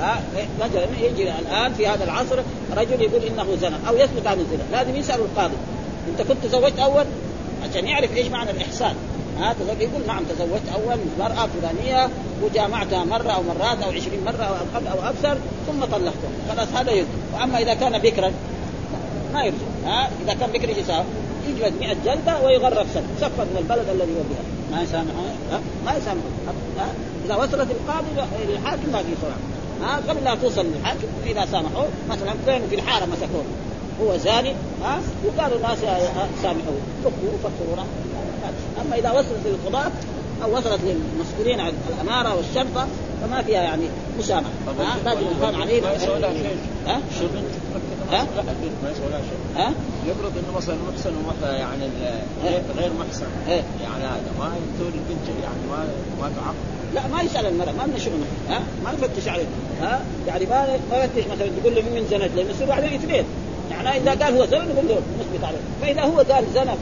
[0.00, 0.22] ها؟
[0.60, 2.38] مثلا يجي الآن في هذا العصر
[2.76, 4.62] رجل يقول إنه زنى أو يثبت عن الزنا.
[4.72, 5.54] لازم يسأل القاضي.
[6.08, 7.04] أنت كنت تزوجت أول؟
[7.70, 8.94] عشان يعرف إيش معنى الإحسان.
[9.40, 12.08] ها تزوج يقول نعم تزوجت أول مرأة فلانية
[12.42, 16.30] وجامعتها مرة أو مرات أو عشرين مرة أو أقل أو أكثر ثم طلقتها.
[16.48, 18.32] خلاص هذا يرجع وأما إذا كان بكرا
[19.34, 21.04] ما يرجع ها؟ إذا كان بكرا إيش يساوي؟
[21.48, 24.44] يجلد 100 جلدة ويغرب سنه سفر من البلد الذي هو بها.
[24.72, 25.30] ما يسامحون؟
[25.86, 26.32] ما يسامحون.
[27.26, 28.06] إذا وصلت القاضي
[28.48, 29.38] للحاكم ما في صراحة
[29.82, 33.44] ها؟ قبل لا توصل للحاكم إذا سامحوه مثلا كانوا في الحارة مسكوه.
[34.02, 34.52] هو زاني
[34.84, 35.78] ها؟ وقالوا الناس
[36.42, 36.80] سامحوه.
[37.04, 37.84] فكوا وفكوا
[38.82, 39.90] أما إذا وصلت للقضاة
[40.44, 42.86] أو وصلت للمسؤولين عن الأمارة والشرطة
[43.22, 43.82] فما فيها يعني
[44.18, 44.50] مسامحه
[45.04, 46.56] لازم يقام عليه ما يسوى لها شيء.
[46.86, 47.00] ها؟
[48.12, 48.26] ها؟
[48.82, 49.62] ما يسوى لها شيء.
[49.62, 49.72] ها؟
[50.06, 51.12] يفرض إنه مثلا محسن
[51.44, 51.86] يعني
[52.78, 53.26] غير محسن.
[53.82, 55.88] يعني هذا ما تقول البنت يعني ما
[56.20, 56.54] ما تعاق
[56.94, 59.46] لا ما يسأل المرأة ما من شغله ها؟ ما يفتش عليه
[59.80, 63.24] ها؟ يعني ما ما يفتش مثلا تقول له من زنت لأنه يصير بعدين اثنين
[63.70, 66.76] يعني إذا قال هو زنا نقول له نثبت عليه فإذا هو قال زنا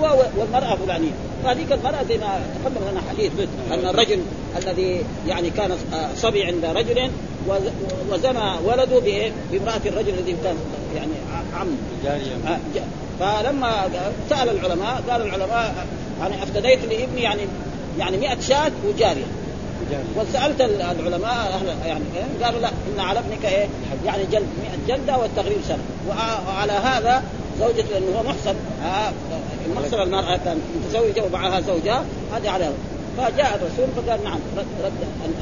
[0.00, 1.10] هو والمرأة فلانية
[1.44, 3.32] فهذيك المرأة زي ما تقدم لنا حديث
[3.72, 4.20] أن الرجل
[4.56, 5.70] الذي يعني كان
[6.16, 7.10] صبي عند رجل
[7.48, 7.72] وز-
[8.10, 10.56] وزنى ولده؟ بامرأة الرجل الذي كان
[10.96, 11.12] يعني
[11.56, 11.68] عم
[12.04, 12.58] جارية آه،.
[13.20, 13.88] فلما
[14.30, 15.86] سأل العلماء قال العلماء
[16.20, 17.42] يعني أفتديت لابني يعني
[17.98, 19.24] يعني 100 شاة وجارية
[20.16, 23.66] وسألت ال- العلماء أهل يعني إيه؟ قالوا لا إن على ابنك إيه
[24.06, 24.46] يعني جلد
[24.88, 25.82] 100 جلدة والتغريب سنة.
[26.08, 27.22] وع- وعلى هذا
[27.60, 29.12] زوجته لأنه هو محسن آه،
[29.66, 32.04] المحسن المرأة كان متزوجة ومعها زوجها
[32.36, 32.70] هذه على
[33.18, 34.92] فجاء الرسول فقال نعم رد, رد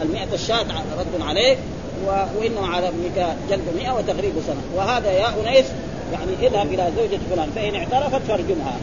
[0.02, 0.62] ال 100 الشاة
[0.98, 1.58] رد عليك
[2.06, 4.60] وانما على ابنك جلد 100 وتغريب سنة.
[4.76, 5.66] وهذا يا أنيس
[6.12, 8.76] يعني اذهب إلى زوجة فلان فإن اعترفت فارجمها.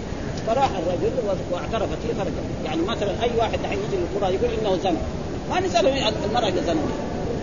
[0.48, 1.12] فراح الرجل
[1.52, 4.98] واعترفت هي فرجم يعني مثلا أي واحد الحين يجي للقضاء يقول إنه زنى
[5.50, 6.78] ما نساله المرأة إذا زنت.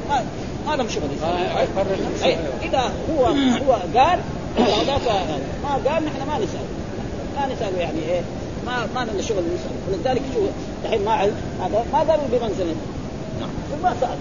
[0.09, 0.25] ما
[0.67, 1.03] ما لهم شغل.
[1.25, 2.27] آه، يقرر نفسه.
[2.27, 4.19] أي إذا هو هو قال
[4.59, 5.01] هذاك
[5.63, 6.67] ما قال نحن ما نسال
[7.37, 8.21] ما نساله يعني إيه.
[8.67, 10.41] ما ما لنا شغل نسال ولذلك شو
[10.85, 12.77] الحين ما علم هذا ما قالوا بمن زنت.
[13.41, 13.51] نعم.
[13.83, 14.19] ما سال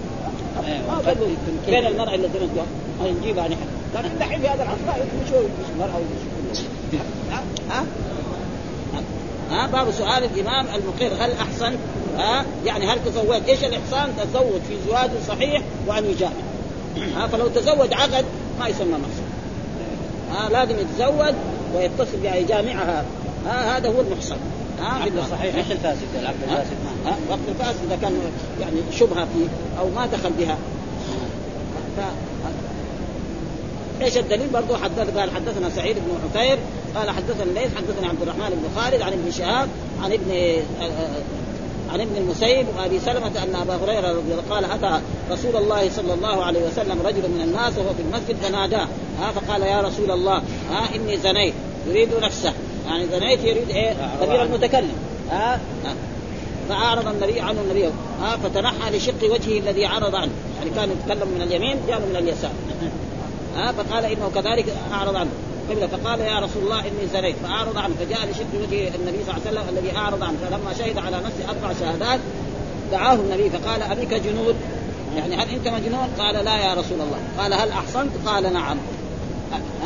[0.66, 0.86] أيوة.
[0.88, 1.26] ما قالوا
[1.66, 3.66] بين المرأة اللي زنت بها نجيبها نحن.
[3.94, 6.58] لكن دحين في هذا العصر لا هو مش المرأة ومش
[7.30, 7.84] ها ها؟
[9.50, 11.76] ها باب سؤال الإمام المقر هل أحسن؟
[12.18, 16.32] ها يعني هل تزوج؟ إيش الإحسان؟ تزوج في زواج صحيح وأن يجامع.
[17.16, 18.24] ها فلو تزوج عقد
[18.60, 19.24] ما يسمى محسن
[20.32, 21.34] ها لازم يتزوج
[21.74, 23.04] ويتصل بها يجامعها.
[23.46, 24.36] ها هذا هو المحسن
[24.80, 25.56] ها بالله صحيح.
[25.56, 26.76] مش الفاسد؟ العقد؟ الفاسد؟
[27.30, 28.20] وقت الفاسد إذا كان
[28.60, 30.56] يعني شبهة فيه أو ما دخل بها.
[34.04, 36.58] إيش الدليل؟ برضه حدث قال حدثنا سعيد بن عفير
[36.96, 39.68] قال حدثنا ليث حدثنا عبد الرحمن بن خالد عن ابن شهاب
[40.02, 40.60] عن ابن
[41.92, 45.00] عن ابن المسيب وأبي سلمة أن أبا هريرة رضي الله قال أتى
[45.30, 48.88] رسول الله صلى الله عليه وسلم رجل من الناس وهو في المسجد فناداه.
[49.20, 51.54] ها فقال يا رسول الله ها إني زنيت.
[51.88, 52.52] يريد نفسه.
[52.86, 54.94] يعني زنيت يريد إيه؟ ضمير المتكلم.
[55.30, 55.94] ها؟ ها.
[56.68, 57.84] فأعرض النبي عنه النبي.
[58.20, 60.32] ها فتنحى لشق وجهه الذي عرض عنه.
[60.58, 62.50] يعني كان يتكلم من اليمين جاء من اليسار.
[63.56, 65.30] ها فقال إنه كذلك أعرض عنه.
[65.70, 67.94] قبل فقال يا رسول الله إني زنيت فأعرض عنه.
[67.94, 70.36] فجاء لشق وجه النبي صلى الله عليه وسلم الذي أعرض عنه.
[70.42, 72.20] فلما شهد على نفسه أربع شهادات
[72.92, 74.56] دعاه النبي فقال أبيك جنود؟
[75.16, 77.18] يعني هل أنت مجنون؟ قال لا يا رسول الله.
[77.38, 78.76] قال هل أحصنت؟ قال نعم.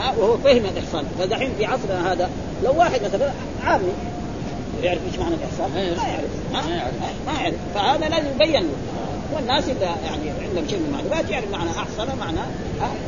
[0.00, 1.04] ها وهو فهم الإحصان.
[1.18, 2.30] فدحين في عصرنا هذا
[2.64, 3.32] لو واحد مثلا
[3.64, 3.92] عامي
[4.82, 6.30] يعرف إيش معنى الإحصان؟ ما يعرف.
[6.52, 6.94] ما يعرف.
[7.26, 7.54] ما يعرف.
[7.74, 8.68] فهذا لازم يبين له.
[9.32, 12.40] والناس إذا يعني عندهم شيء من المعلومات يعرف معنى احصن معنى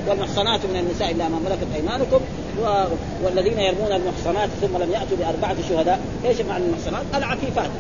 [0.09, 2.21] والمحصنات من النساء إلا ما ملكت أيمانكم
[2.63, 2.85] و...
[3.25, 7.71] والذين يرمون المحصنات ثم لم يأتوا بأربعة شهداء، إيش معنى المحصنات؟ العفيفات.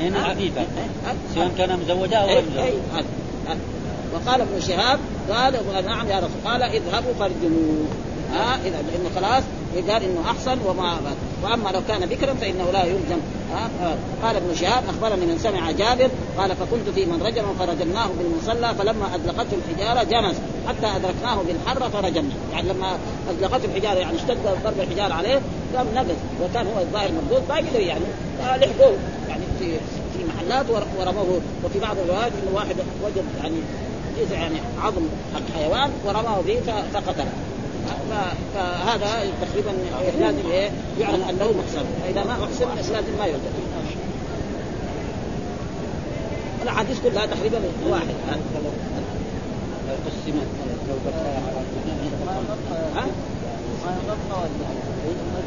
[0.00, 0.62] هنا عفيفة
[1.34, 2.74] سواء كان مزوجة أو غير مزوجة.
[4.14, 4.98] وقال ابن شهاب
[5.30, 5.54] قال
[5.86, 7.86] نعم يا رسول قال اذهبوا فارجموه
[8.32, 10.98] ها اذا لأنه خلاص قال إنه احسن وما
[11.42, 13.18] وأما لو كان بكرا فإنه لا يلزم.
[13.52, 18.74] ها قال ابن شهاب أخبرني من سمع جابر قال فكنت في من رجم فرجمناه بالمصلى
[18.74, 20.36] فلما أدلقته الحجارة جمس
[20.68, 22.98] حتى أدركناه بالحره فرجمنا يعني لما
[23.30, 25.40] أدلقته الحجارة يعني اشتد ضرب الحجارة عليه
[25.76, 28.04] قام نقز وكان هو الظاهر مردود قدر يعني
[28.40, 28.98] لحقوه
[29.28, 29.72] يعني في
[30.18, 30.66] في محلات
[30.98, 31.40] ورموه.
[31.64, 33.56] وفي بعض الروايات إنه واحد وجد يعني
[34.20, 35.02] جزء يعني عظم
[35.34, 36.60] حق حيوان ورماه به
[36.92, 37.32] فقتله.
[38.54, 39.70] فهذا تقريبا
[40.20, 40.70] لازم إيه
[41.00, 43.38] يعلم أنه محسن فاذا ما احسن لازم ما يرجع
[46.62, 47.58] الأحاديث كلها تقريبا
[47.90, 48.06] واحد.
[52.96, 53.06] ها؟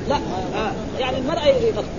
[0.10, 1.54] لا آه يعني المرأة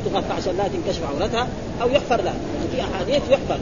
[0.04, 1.46] تغطى عشان لا تنكشف عورتها
[1.82, 2.34] أو يحفر لها.
[2.72, 3.58] في أحاديث يحفر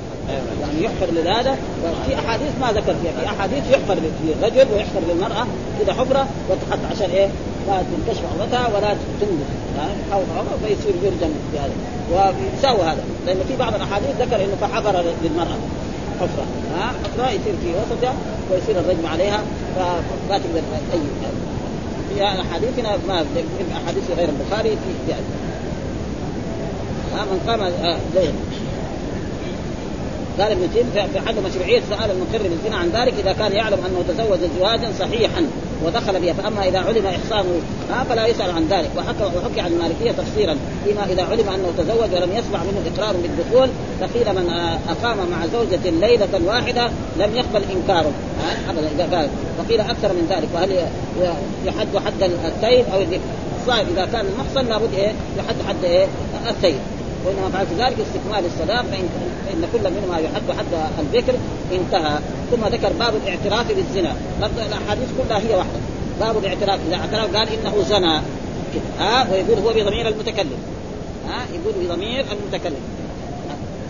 [0.61, 3.12] يعني يحفر لهذا وفي أحاديث ما ذكر فيها.
[3.20, 5.47] في أحاديث يحفر للرجل ويحفر للمرأة
[5.81, 7.28] إذا حفرة وتحط عشان إيه؟
[7.66, 9.47] لا تنكشف عورتها ولا تنبت
[10.11, 11.72] حول عورة فيصير يرجم بهذا
[12.12, 13.05] ويساوي هذا.
[13.26, 15.59] لأن في بعض الأحاديث ذكر إنه فحفر للمرأة.
[16.20, 16.45] حفرة.
[16.76, 18.14] ها؟ حفرة يصير في وسطها
[18.51, 19.41] ويصير الرجم عليها.
[19.76, 20.62] فما تقدر
[20.93, 21.01] أي
[22.14, 25.24] في احاديثنا ما في أحاديث غير البخاري في يعني
[27.32, 27.61] من قام
[28.14, 28.32] ليل
[30.38, 34.04] قال ابن تيمية في حد مشروعية سؤال المقر بالزنا عن ذلك إذا كان يعلم أنه
[34.08, 35.46] تزوج زواجا صحيحا.
[35.85, 36.33] ودخل بها.
[36.33, 37.61] فأما إذا علم احصانه
[38.09, 38.91] فلا يسأل عن ذلك.
[38.97, 40.57] وحكى وحكي عن المالكية تفسيرا.
[40.85, 43.68] فيما إذا علم أنه تزوج ولم يسمع منه إقرار بالدخول
[44.01, 44.51] فقيل من
[44.89, 48.12] أقام مع زوجة ليلة واحدة لم يقبل إنكاره.
[48.68, 49.28] ابدا إذا قال.
[49.59, 50.49] وقيل أكثر من ذلك.
[50.55, 50.70] وهل
[51.64, 53.01] يحد حد الثيب أو
[53.61, 56.07] الصائب إذا كان المحصن لابد إيه؟ يحد حد إيه؟
[56.49, 56.78] الثيب
[57.25, 59.09] وإنما فعلت ذلك استكمال الصلاه فان
[59.47, 61.35] فإن كل منهما يحد حد الذكر
[61.73, 62.18] انتهى.
[62.51, 64.14] ثم ذكر باب الاعتراف بالزنا.
[64.66, 65.81] الأحاديث كلها هي واحدة.
[66.21, 68.21] باب الاعتراف إذا اعترف قال إنه زنى
[68.99, 70.59] ها؟ ويقول هو بضمير المتكلم.
[71.29, 72.81] ها؟ يقول بضمير المتكلم.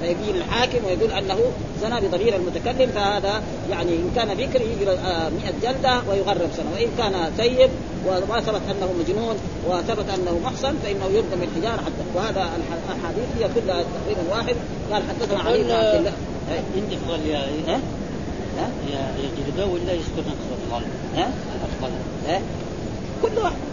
[0.01, 1.39] فيجي الحاكم ويقول أنه
[1.83, 5.31] زنى بضمير المتكلم فهذا يعني إن كان بكر يجي 100
[5.63, 7.71] جلدة ويغرب سنة وإن كان سيب
[8.07, 9.37] وما ثبت أنه مجنون
[9.69, 14.57] وثبت أنه محصن فإنه يرجم الحجاره حتى وهذا الاحاديث هي كلها تقريبا واحد
[14.93, 16.13] قال حدثنا علي بن عبد الله
[16.77, 17.39] عندي افضل يا
[17.69, 17.81] ها؟
[18.59, 18.71] ها؟
[19.19, 20.23] يجلدوه ولا يسكن
[20.71, 20.85] افضل؟
[21.17, 21.31] ها؟
[21.65, 21.93] افضل
[22.29, 22.41] ها؟
[23.23, 23.70] كل واحد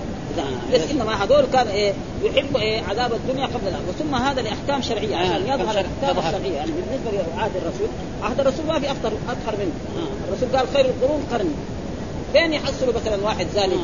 [0.74, 5.16] بس انما هذول كان إيه يحب إيه عذاب الدنيا قبل الاخره ثم هذا لأحكام شرعية.
[5.16, 6.56] عشان يظهر الأحكام الشرعية.
[6.56, 7.88] يعني بالنسبة لعهد الرسول
[8.24, 9.72] عهد الرسول ما في اخطر أكثر منه.
[10.28, 11.50] الرسول قال خير القرون قرني
[12.34, 13.76] فين يحصلوا مثلا واحد زاني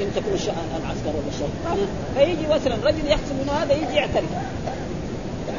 [0.00, 0.52] يمسكوا
[0.82, 4.24] العسكر ولا الشرطه فيجي مثلا رجل يحسب إنه هذا يجي يعترف.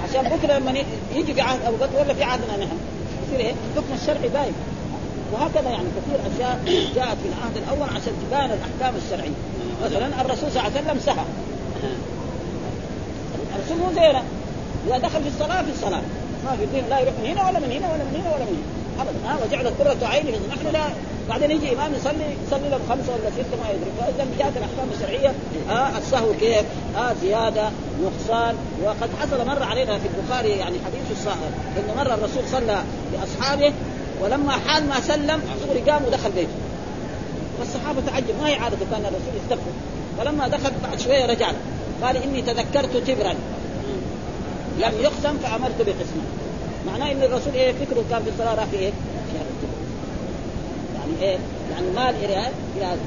[0.10, 0.74] عشان بكرة لما
[1.16, 2.78] يجي في عهد أبو بكر ولا في عهدنا نحن.
[3.28, 4.54] يصير إيه؟ الحكم الشرعي باين
[5.34, 6.60] وهكذا يعني كثير أشياء
[6.96, 9.32] جاءت في العهد الأول عشان تبان الأحكام الشرعية.
[9.86, 11.26] مثلا الرسول صلى الله عليه وسلم سهى
[13.56, 14.24] الرسول مو زينا.
[14.88, 16.02] إذا دخل في الصلاة في الصلاة.
[16.46, 18.58] ما في الدين لا يروح من هنا ولا من هنا ولا من هنا ولا من
[18.58, 19.02] هنا.
[19.02, 19.20] ابدا.
[19.28, 20.86] ها وجعلت قرة عيني نحن لا.
[21.30, 23.92] بعدين يجي إمام يصلي يصلي له خمسة ولا ستة ما يدري.
[24.00, 25.34] فاذا جاءت الأحكام الشرعية
[25.70, 26.66] ها السهو كيف؟
[26.96, 27.70] ها زيادة
[28.04, 28.56] نقصان.
[28.84, 33.74] وقد حصل مر علينا في البخاري يعني حديث الصائر إنه مرة الرسول صلى باصحابه
[34.22, 36.50] ولما حال ما سلم صوري قام ودخل بيته.
[37.60, 38.42] فالصحابه تعجب.
[38.42, 39.72] ما هي عادة كان الرسول يستغفر
[40.18, 41.52] فلما دخل بعد شوية رجع.
[42.04, 43.34] قال إني تذكرت تبرا
[44.80, 46.24] لم يقسم فأمرت بقسمه.
[46.88, 49.46] معناه إن الرسول إيه فكره كان في الصلاة راح في إيه؟ في هذا
[50.96, 51.38] يعني إيه؟
[51.72, 52.98] يعني مال إيه هذا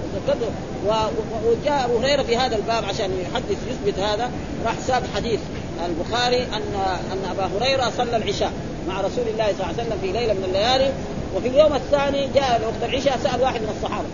[1.46, 4.30] وجاء أبو هريرة في هذا الباب عشان يحدث يثبت هذا.
[4.64, 5.40] راح ساب حديث
[5.86, 6.74] البخاري ان
[7.12, 8.52] أن أبا هريرة صلى العشاء
[8.88, 10.92] مع رسول الله صلى الله عليه وسلم في ليلة من الليالي.
[11.36, 14.06] وفي اليوم الثاني جاء وقت العشاء سأل واحد من الصحابة.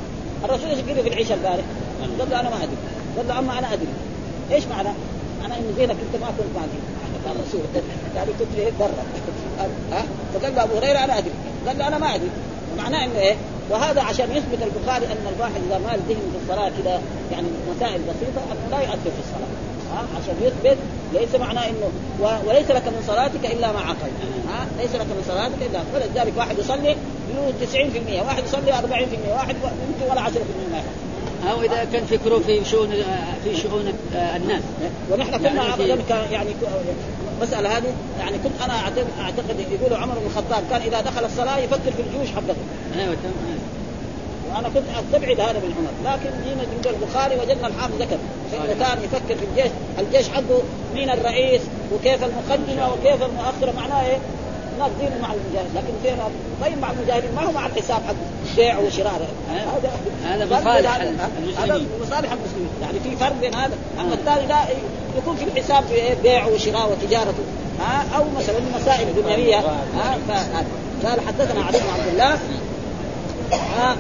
[0.45, 1.64] الرسول إيش قال في العشاء البارح؟
[2.01, 2.76] قال له أنا ما أدري.
[3.16, 3.89] قال له أما أنا أدري.
[4.53, 4.89] إيش معنى؟
[5.41, 6.82] معناه إنه زينك أنت ما كنت مع دين
[7.26, 7.61] قال الرسول.
[8.16, 9.05] يعني كنت إيه؟ برا.
[9.93, 11.30] ها؟ فقال له أبو هريرة أنا أدري.
[11.66, 12.30] قال له أنا ما أدري.
[12.78, 13.36] معناه إنه إيه؟
[13.70, 17.01] وهذا عشان يثبت البخاري أن الواحد إذا مال ذهن في الصلاة كذا
[17.32, 19.53] يعني مسائل بسيطة انه لا يؤثر في الصلاة.
[19.93, 20.78] ها؟ عشان يثبت.
[21.14, 22.49] ليس معناه إنه و...
[22.49, 24.11] وليس لك من صلاتك إلا ما عقل.
[24.49, 26.97] ها؟ ليس لك من صلاتك إلا فلذلك واحد يصلي
[27.37, 27.53] له
[28.22, 30.29] 90% واحد يصلي 40% واحد يمكن ولا 10%
[30.72, 30.83] ما
[31.51, 32.91] أو إذا كان فكره في شؤون
[33.45, 34.62] في شؤون الناس.
[35.11, 36.51] ونحن كنا يعني يعني
[37.39, 37.93] المساله هذه.
[38.20, 42.29] يعني كنت اعتقد أعتقد يقولوا عمر بن الخطاب كان إذا دخل الصلاة يفكر في الجيوش
[42.29, 42.55] حقته.
[42.97, 43.59] أيوه تمام.
[44.51, 46.14] وأنا كنت أستبعد هذا من عمر.
[46.14, 48.18] لكن جينا عند البخاري وجدنا الحافظ ذكر.
[48.53, 49.72] انه كان يفكر في الجيش.
[49.99, 50.62] الجيش حقه
[50.95, 51.61] مين الرئيس
[51.93, 54.18] وكيف المقدمة وكيف المؤخرة معناه إيه؟
[54.79, 56.16] ناس دين مع المجاهد لكن فين
[56.62, 58.14] طيب مع المجاهدين ما هو مع الحساب حق
[58.57, 59.29] بيع وشراء.
[59.51, 59.91] هذا
[60.24, 61.89] هذا مصالح المسلمين.
[62.01, 62.70] مصالح المسلمين.
[62.83, 63.74] يعني في فرق بين هذا.
[64.01, 64.59] أما الثاني لا
[65.18, 67.35] يكون في الحساب في؟ بيع وشراء وتجارة.
[67.81, 69.59] ها؟ أو مثلا مسائل دنيوية.
[69.59, 70.18] ها.
[71.05, 72.39] قال حدثنا علي بن عبد الله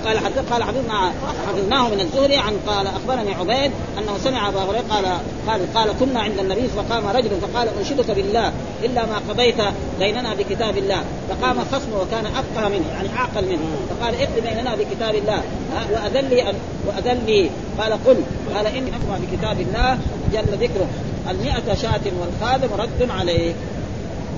[0.06, 1.12] قال حدث قال حفظنا
[1.48, 5.04] حفظناه من الزهري عن قال أخبرني عبيد أنه سمع أبا هريرة قال
[5.48, 8.52] قال قال كنا عند النبي فقام رجل فقال أنشدك بالله
[8.84, 9.56] إلا ما قضيت
[9.98, 11.02] بيننا بكتاب الله.
[11.28, 13.76] فقام خصمه وكان افقه منه يعني أعقل منه.
[13.90, 15.36] فقال اقض بيننا بكتاب الله.
[15.76, 17.50] آه وأذن لي أن- وأذن لي.
[17.78, 18.16] قال قل.
[18.56, 19.98] قال إني اقوى بكتاب الله
[20.32, 20.86] جل ذكره.
[21.30, 23.52] المئة شاة والخادم رد عليه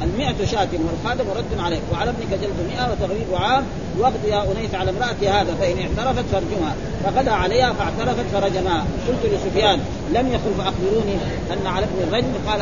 [0.02, 1.80] المئة شاة والخادم رد عليك.
[1.92, 3.64] وعلى ابنك جلد مئة وتغريب عام
[3.98, 6.74] واقض يا أنيس على امرأة هذا فإن اعترفت فارجمها.
[7.04, 8.84] فغدا عليها فاعترفت فرجمها.
[9.08, 9.80] قلت لسفيان
[10.14, 11.14] لم يقل فأخبروني
[11.52, 12.60] أن على ابن الرجم قال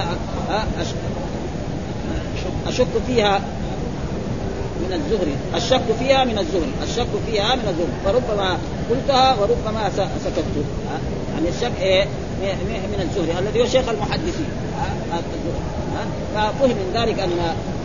[2.68, 3.39] أشك فيها
[4.80, 5.34] من الزهري.
[5.55, 6.72] الشك فيها من الزهري.
[6.82, 7.93] الشك فيها من الزهري.
[8.05, 8.59] فربما
[8.91, 10.45] قلتها وربما س- سكت
[10.91, 10.99] ها؟
[11.34, 14.49] يعني الشك إيه؟ م- م- من الزهري الذي هو شيخ المحدثين.
[16.34, 17.38] ففهم من ذلك ان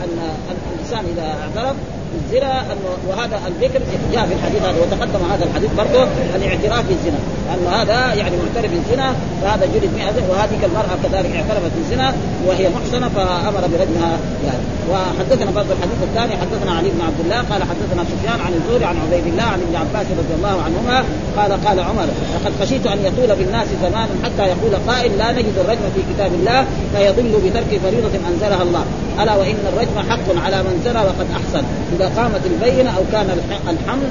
[0.04, 0.36] أن
[0.74, 1.76] الإنسان إذا اعترف
[2.14, 3.80] بالزنا انه وهذا الذكر
[4.14, 7.20] جاء في الحديث هذا وتقدم هذا الحديث برضه الاعتراف بالزنا.
[7.48, 12.14] لأنه هذا يعني معترف بالزنا فهذا جلد 100 وهذه المرأة كذلك اعترفت بالزنا
[12.48, 17.62] وهي محصنة فأمر برجمها يعني وحدثنا برضه الحديث الثاني حدثنا علي بن عبد الله قال
[17.64, 21.04] حدثنا سفيان عن الزهري عن عبيد الله عن ابن عباس رضي الله عنهما
[21.38, 25.86] قال قال عمر لقد خشيت أن يطول بالناس زمان حتى يقول قائل لا نجد الرجم
[25.96, 28.86] في كتاب الله فيضل بترك فريضة أنزلها الله.
[29.22, 31.64] ألا وإن الرجم حق على من زنى وقد أحسن.
[32.04, 34.08] إذا قامت البينة أو كان الح- الحمل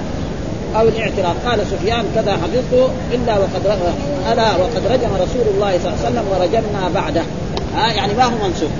[0.76, 1.36] أو الاعتراف.
[1.48, 3.78] قال سفيان كذا حفظته إلا وقد
[4.32, 7.22] ألا وقد رجم رسول الله صلى الله عليه وسلم ورجمنا بعده.
[7.76, 8.70] ها يعني ما هو منسوخ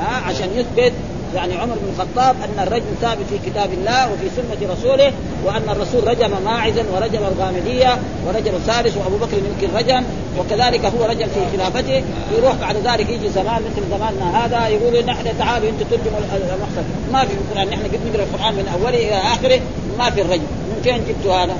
[0.00, 0.92] ها عشان يثبت
[1.34, 5.12] يعني عمر بن الخطاب أن الرجم ثابت في كتاب الله وفي سنة رسوله
[5.44, 10.04] وأن الرسول رجم ماعزا ورجم الغامدية ورجم ثالث وأبو بكر يمكن رجم
[10.38, 12.02] وكذلك هو رجم في خلافته
[12.38, 17.24] يروح بعد ذلك يجي زمان مثل زماننا هذا يقولوا نحن تعالوا أنتم ترجموا المحصن ما
[17.24, 19.60] في القرآن نحن قد نقرا القرآن من أوله إلى آخره
[19.98, 21.56] ما في الرجم من فين جبتوا هذا؟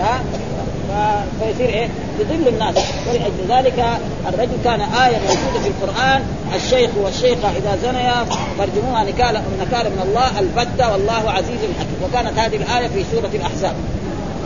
[0.00, 0.20] ها؟
[1.40, 1.88] فيصير إيه؟
[2.20, 2.74] يضل الناس.
[3.08, 3.84] ولأجل ذلك
[4.28, 6.22] الرجل كان آية موجودة في القرآن
[6.54, 8.24] الشيخ والشيخة إذا زنيا
[8.58, 12.02] فارجموها نكالا نكالا من الله البتة والله عزيز حكيم.
[12.04, 13.74] وكانت هذه الآية في سورة الأحزاب.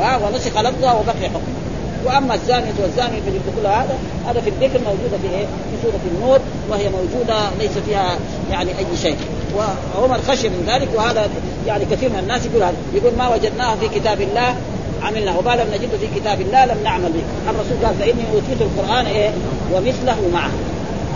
[0.01, 1.61] ها ونسخ لفظها وبقي حكمها
[2.05, 3.31] وأما الزانية والزاني في
[3.61, 6.39] كل هذا هذا في الذكر موجودة في إيه؟ في سورة النور
[6.71, 8.19] وهي موجودة ليس فيها
[8.51, 9.17] يعني أي شيء.
[9.57, 11.29] وعمر خشي من ذلك وهذا
[11.67, 12.77] يعني كثير من الناس يقول هذا.
[12.95, 14.57] يقول ما وجدناه في كتاب الله
[15.03, 17.51] عملنا وما لم نجده في كتاب الله لم نعمل به.
[17.51, 19.31] الرسول قال فإني أوتيت القرآن إيه؟
[19.73, 20.51] ومثله معه.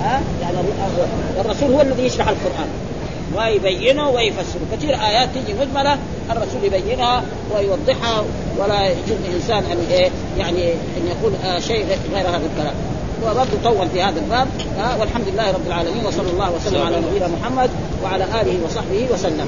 [0.03, 0.57] ها؟ يعني
[1.41, 2.69] الرسول هو الذي يشرح القرآن.
[3.37, 4.61] ويبينه ويفسره.
[4.73, 5.99] كثير آيات تيجي مجملة
[6.31, 7.23] الرسول يبينها
[7.55, 8.25] ويوضحها
[8.59, 12.75] ولا يجوز لانسان أن إيه؟ يعني أن يقول آه شيء غير هذا الكلام.
[13.23, 17.29] وبرضه طول في هذا الباب آه والحمد لله رب العالمين وصلى الله وسلم على نبينا
[17.29, 17.71] محمد
[18.05, 19.47] وعلى آله وصحبه وسلم.